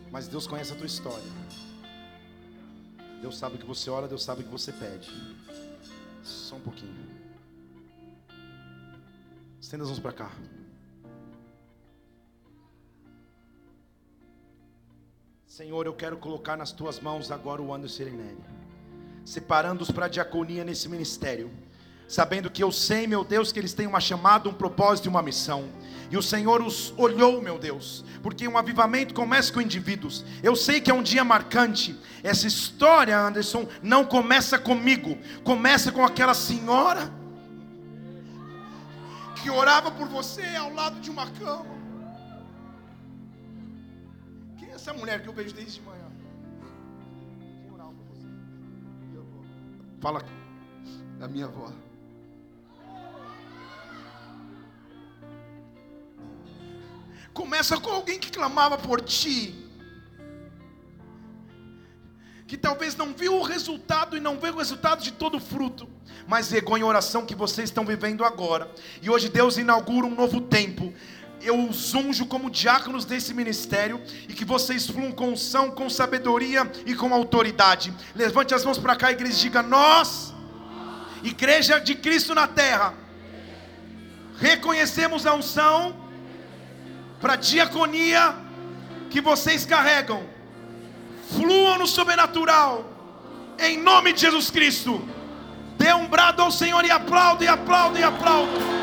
[0.09, 1.29] Mas Deus conhece a tua história.
[3.19, 5.11] Deus sabe o que você ora, Deus sabe o que você pede.
[6.23, 7.05] Só um pouquinho.
[9.59, 10.31] Estenda as mãos para cá.
[15.45, 18.62] Senhor, eu quero colocar nas tuas mãos agora o Anderson Irinelli
[19.25, 21.51] separando-os para a diaconia nesse ministério,
[22.07, 25.21] sabendo que eu sei, meu Deus, que eles têm uma chamada, um propósito e uma
[25.21, 25.69] missão.
[26.11, 30.23] E o Senhor os olhou, meu Deus, porque um avivamento começa com indivíduos.
[30.43, 31.99] Eu sei que é um dia marcante.
[32.21, 37.11] Essa história, Anderson, não começa comigo, começa com aquela senhora
[39.41, 41.65] que orava por você ao lado de uma cama.
[44.57, 46.02] Quem é essa mulher que eu vejo desde de manhã?
[50.03, 50.21] Fala
[51.17, 51.71] da minha avó.
[57.33, 59.55] Começa com alguém que clamava por ti.
[62.45, 65.87] Que talvez não viu o resultado e não vê o resultado de todo o fruto,
[66.27, 68.69] mas regou em oração que vocês estão vivendo agora.
[69.01, 70.93] E hoje Deus inaugura um novo tempo.
[71.43, 76.71] Eu os unjo como diáconos desse ministério e que vocês fluam com unção, com sabedoria
[76.85, 77.93] e com autoridade.
[78.15, 80.33] Levante as mãos para cá, igreja, e diga: Nós,
[81.21, 82.93] igreja de Cristo na terra,
[84.39, 85.95] reconhecemos a unção
[87.19, 88.35] para a diaconia
[89.09, 90.23] que vocês carregam.
[91.29, 92.89] Fluam no sobrenatural,
[93.59, 95.07] em nome de Jesus Cristo.
[95.77, 98.82] Dê um brado ao Senhor e aplauda, e aplauda, e aplauda.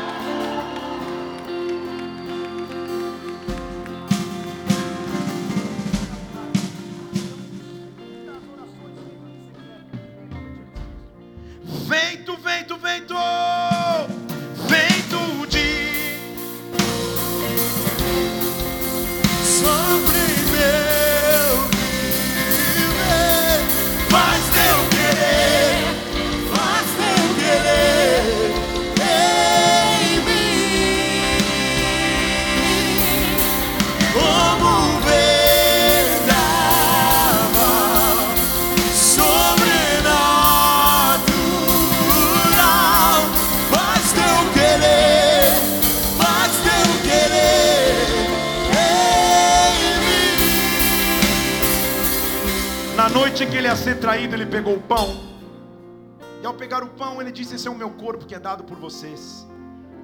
[57.41, 59.47] Disse: Esse é o meu corpo que é dado por vocês.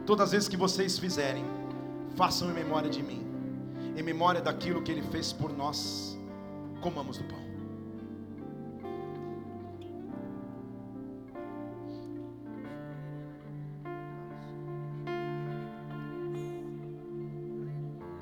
[0.05, 1.45] Todas as vezes que vocês fizerem,
[2.15, 3.21] façam em memória de mim,
[3.95, 6.17] em memória daquilo que ele fez por nós.
[6.81, 7.45] Comamos do pão.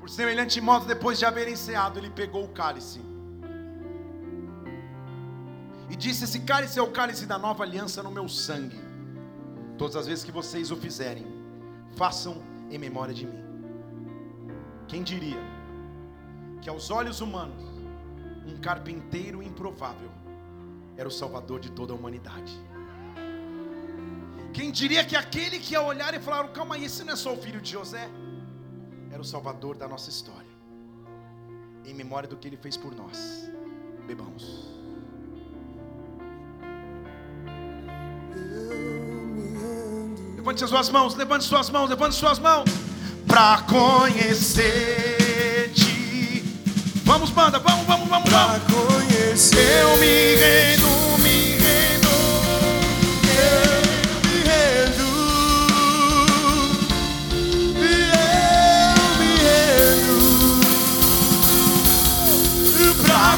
[0.00, 3.00] Por semelhante modo, depois de haver enceado, ele pegou o cálice.
[5.88, 8.85] E disse: Esse cálice é o cálice da nova aliança no meu sangue.
[9.78, 11.26] Todas as vezes que vocês o fizerem,
[11.96, 13.42] façam em memória de mim.
[14.88, 15.42] Quem diria
[16.62, 17.62] que aos olhos humanos,
[18.46, 20.10] um carpinteiro improvável
[20.96, 22.52] era o salvador de toda a humanidade?
[24.54, 27.34] Quem diria que aquele que ia olhar e falar: Calma aí, esse não é só
[27.34, 28.08] o filho de José?
[29.10, 30.54] Era o salvador da nossa história.
[31.84, 33.50] Em memória do que ele fez por nós.
[34.06, 34.76] Bebamos.
[40.46, 42.70] Levante suas mãos, levante suas mãos, levante suas mãos.
[43.26, 44.64] Pra conhecer-te.
[47.02, 48.60] Vamos, banda, vamos, vamos, vamos, vamos.
[48.60, 49.82] Pra conhecer.
[49.82, 50.86] Eu me rendo,
[51.18, 52.08] me rendo.
[53.26, 53.82] Eu
[54.22, 55.08] me rendo.
[57.74, 57.90] Eu
[59.18, 60.14] me rendo.
[63.02, 63.36] Pra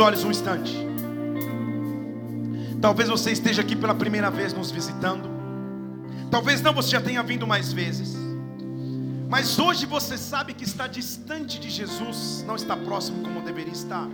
[0.00, 0.74] olhos um instante.
[2.80, 5.28] Talvez você esteja aqui pela primeira vez nos visitando.
[6.30, 8.16] Talvez não, você já tenha vindo mais vezes.
[9.28, 14.08] Mas hoje você sabe que está distante de Jesus, não está próximo como deveria estar.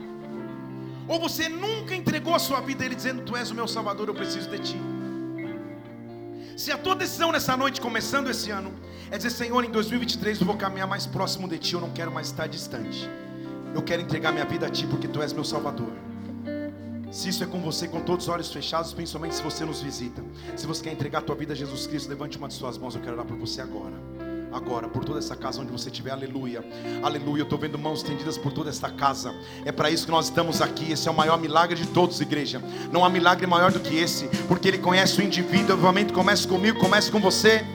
[1.09, 4.09] Ou você nunca entregou a sua vida a Ele dizendo: Tu és o meu Salvador,
[4.09, 4.81] eu preciso de Ti.
[6.57, 8.75] Se a tua decisão nessa noite, começando esse ano,
[9.11, 12.11] é dizer: Senhor, em 2023 eu vou caminhar mais próximo de Ti, eu não quero
[12.11, 13.09] mais estar distante.
[13.77, 15.93] Eu quero entregar minha vida a Ti porque Tu és meu Salvador.
[17.13, 20.25] Se isso é com você, com todos os olhos fechados, principalmente se você nos visita.
[20.57, 22.95] Se você quer entregar a tua vida a Jesus Cristo, levante uma de suas mãos,
[22.95, 23.93] eu quero orar por você agora
[24.53, 26.65] agora, por toda essa casa onde você estiver, aleluia,
[27.03, 27.43] aleluia.
[27.43, 29.35] Eu estou vendo mãos estendidas por toda esta casa.
[29.67, 30.93] É para isso que nós estamos aqui.
[30.93, 32.63] Esse é o maior milagre de todos, igreja.
[32.91, 35.75] Não há milagre maior do que esse, porque Ele conhece o indivíduo.
[35.75, 37.67] Obviamente, começa comigo, começa com você.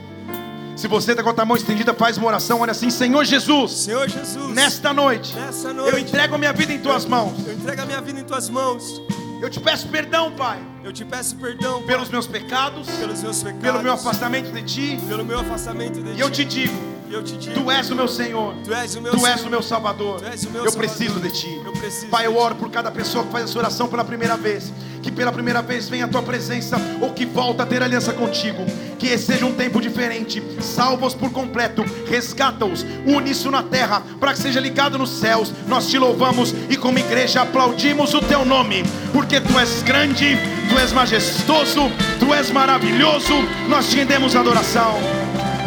[0.76, 2.60] Se você está com a mão estendida, faz uma oração.
[2.60, 3.72] Olha assim, Senhor Jesus.
[3.72, 4.54] Senhor Jesus.
[4.54, 7.34] Nesta noite, Nessa noite eu entrego a minha vida em tuas mãos.
[7.46, 9.00] Eu entrego a minha vida em tuas mãos.
[9.40, 13.42] Eu te peço perdão, Pai, Eu te peço perdão Pai, pelos meus pecados, pelos meus
[13.42, 13.60] pecados.
[13.62, 14.98] pelo meu afastamento de Ti.
[15.08, 16.20] pelo meu afastamento de E ti.
[16.20, 17.60] eu te digo, E eu te digo.
[17.60, 18.54] Tu és o meu Senhor.
[18.64, 20.20] Tu és o meu Tu és o meu Salvador.
[20.20, 20.96] Tu és o meu eu Salvador.
[20.96, 21.60] preciso de Ti.
[21.64, 24.72] Eu preciso Pai, eu oro por cada pessoa que faz essa oração pela primeira vez.
[25.02, 28.64] Que pela primeira vez venha a Tua presença ou que volta a ter aliança contigo.
[28.98, 30.42] Que seja um tempo diferente.
[30.60, 31.84] Salva-os por completo.
[32.08, 32.84] Resgata-os.
[33.06, 35.52] Une isso na terra para que seja ligado nos céus.
[35.66, 38.84] Nós te louvamos e como igreja aplaudimos o Teu nome.
[39.12, 43.34] Porque Tu és grande, Tu és majestoso, Tu és maravilhoso.
[43.68, 44.94] Nós te rendemos adoração.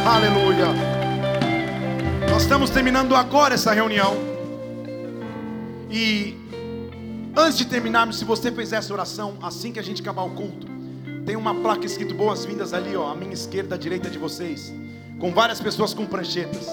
[0.06, 1.05] Aleluia.
[2.36, 4.14] Nós estamos terminando agora essa reunião.
[5.90, 6.36] E
[7.34, 10.68] antes de terminarmos, se você fez essa oração assim que a gente acabar o culto,
[11.26, 14.74] tem uma placa escrito boas-vindas ali, ó, à minha esquerda, à direita de vocês,
[15.18, 16.68] com várias pessoas com pranchetas.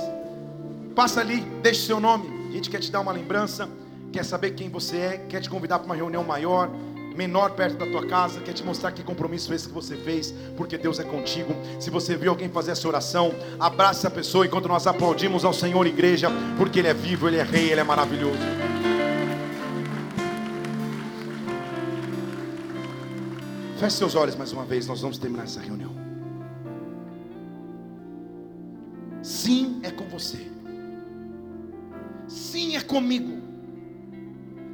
[0.97, 2.49] Passa ali, deixe seu nome.
[2.49, 3.69] A gente quer te dar uma lembrança,
[4.13, 6.69] quer saber quem você é, quer te convidar para uma reunião maior,
[7.15, 10.33] menor perto da tua casa, quer te mostrar que compromisso é esse que você fez,
[10.57, 11.55] porque Deus é contigo.
[11.81, 15.87] Se você viu alguém fazer essa oração, abraça essa pessoa enquanto nós aplaudimos ao Senhor
[15.87, 18.39] igreja, porque Ele é vivo, Ele é rei, Ele é maravilhoso.
[23.79, 25.91] Feche seus olhos mais uma vez, nós vamos terminar essa reunião.
[29.23, 30.47] Sim, é com você.
[32.29, 33.43] Sim, é comigo.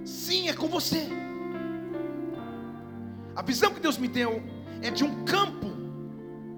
[0.04, 1.08] Sim, é com você.
[3.38, 4.42] A visão que Deus me deu
[4.82, 5.68] é de um campo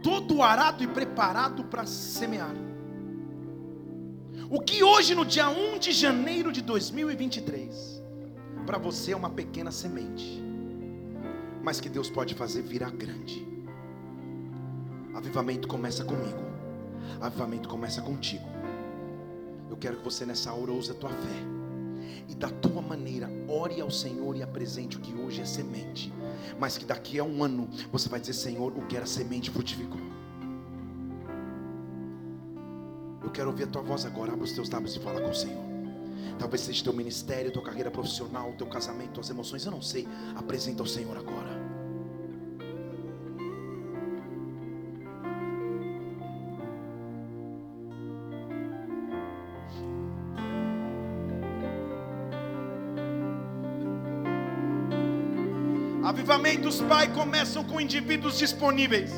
[0.02, 2.54] todo arado e preparado para semear.
[4.48, 8.02] O que hoje, no dia 1 de janeiro de 2023,
[8.64, 10.42] para você é uma pequena semente,
[11.62, 13.46] mas que Deus pode fazer virar grande.
[15.12, 16.42] Avivamento começa comigo,
[17.20, 18.48] avivamento começa contigo.
[19.68, 21.60] Eu quero que você nessa hora use a tua fé
[22.26, 26.10] e da tua maneira ore ao Senhor e apresente o que hoje é semente,
[26.58, 30.00] mas que daqui a um ano você vai dizer: Senhor, o que era semente frutificou.
[33.22, 34.32] Eu quero ouvir a tua voz agora.
[34.32, 35.70] Abre os teus lábios e fala com o Senhor.
[36.38, 40.08] Talvez seja teu ministério, tua carreira profissional, teu casamento, tuas emoções, eu não sei.
[40.34, 41.49] Apresenta ao Senhor agora.
[56.30, 59.10] Avivamentos, Pai, começam com indivíduos disponíveis,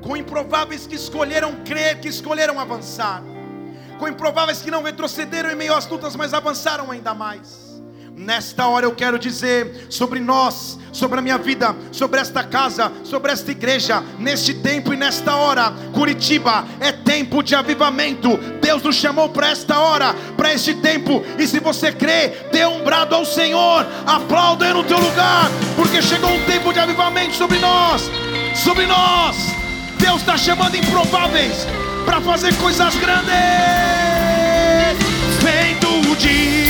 [0.00, 3.22] com improváveis que escolheram crer, que escolheram avançar,
[3.98, 7.63] com improváveis que não retrocederam em meio às lutas, mas avançaram ainda mais.
[8.16, 13.32] Nesta hora eu quero dizer sobre nós, sobre a minha vida, sobre esta casa, sobre
[13.32, 18.36] esta igreja, neste tempo e nesta hora, Curitiba é tempo de avivamento.
[18.62, 21.24] Deus nos chamou para esta hora, para este tempo.
[21.36, 26.30] E se você crê, dê um brado ao Senhor, aplauda no teu lugar, porque chegou
[26.30, 28.08] um tempo de avivamento sobre nós,
[28.54, 29.36] sobre nós.
[29.98, 31.66] Deus está chamando improváveis
[32.04, 33.34] para fazer coisas grandes.
[35.42, 36.63] Vento de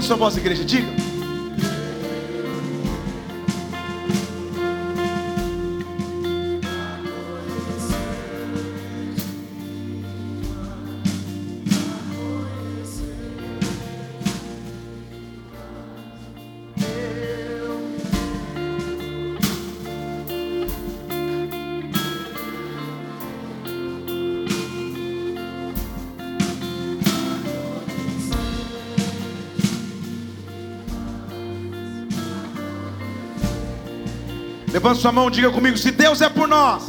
[0.00, 1.09] Levante sua voz, igreja, diga.
[34.90, 36.82] Levanta sua mão diga comigo: se Deus é por nós,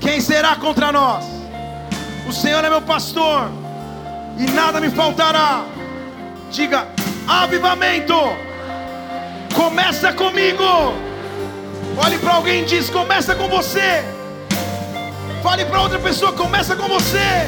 [0.00, 1.24] quem será contra nós?
[2.28, 3.48] O Senhor é meu pastor
[4.36, 5.64] e nada me faltará.
[6.50, 6.88] Diga:
[7.28, 8.14] avivamento.
[9.54, 10.64] Começa comigo.
[12.04, 14.04] Olhe para alguém e diz: começa com você.
[15.44, 17.46] Fale para outra pessoa: começa com você.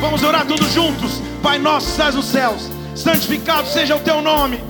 [0.00, 1.22] Vamos orar todos juntos.
[1.40, 4.60] Pai nosso, que estás nos céus, santificado seja o teu nome.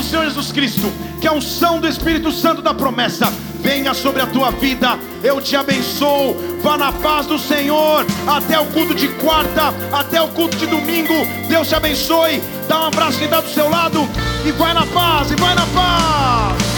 [0.00, 0.90] Do Senhor Jesus Cristo,
[1.20, 4.98] que a unção do Espírito Santo da promessa venha sobre a tua vida.
[5.22, 6.34] Eu te abençoo.
[6.62, 11.12] Vá na paz do Senhor até o culto de quarta, até o culto de domingo.
[11.48, 12.42] Deus te abençoe.
[12.66, 14.08] Dá um abraço quem está do seu lado
[14.46, 16.69] e vai na paz, e vai na paz.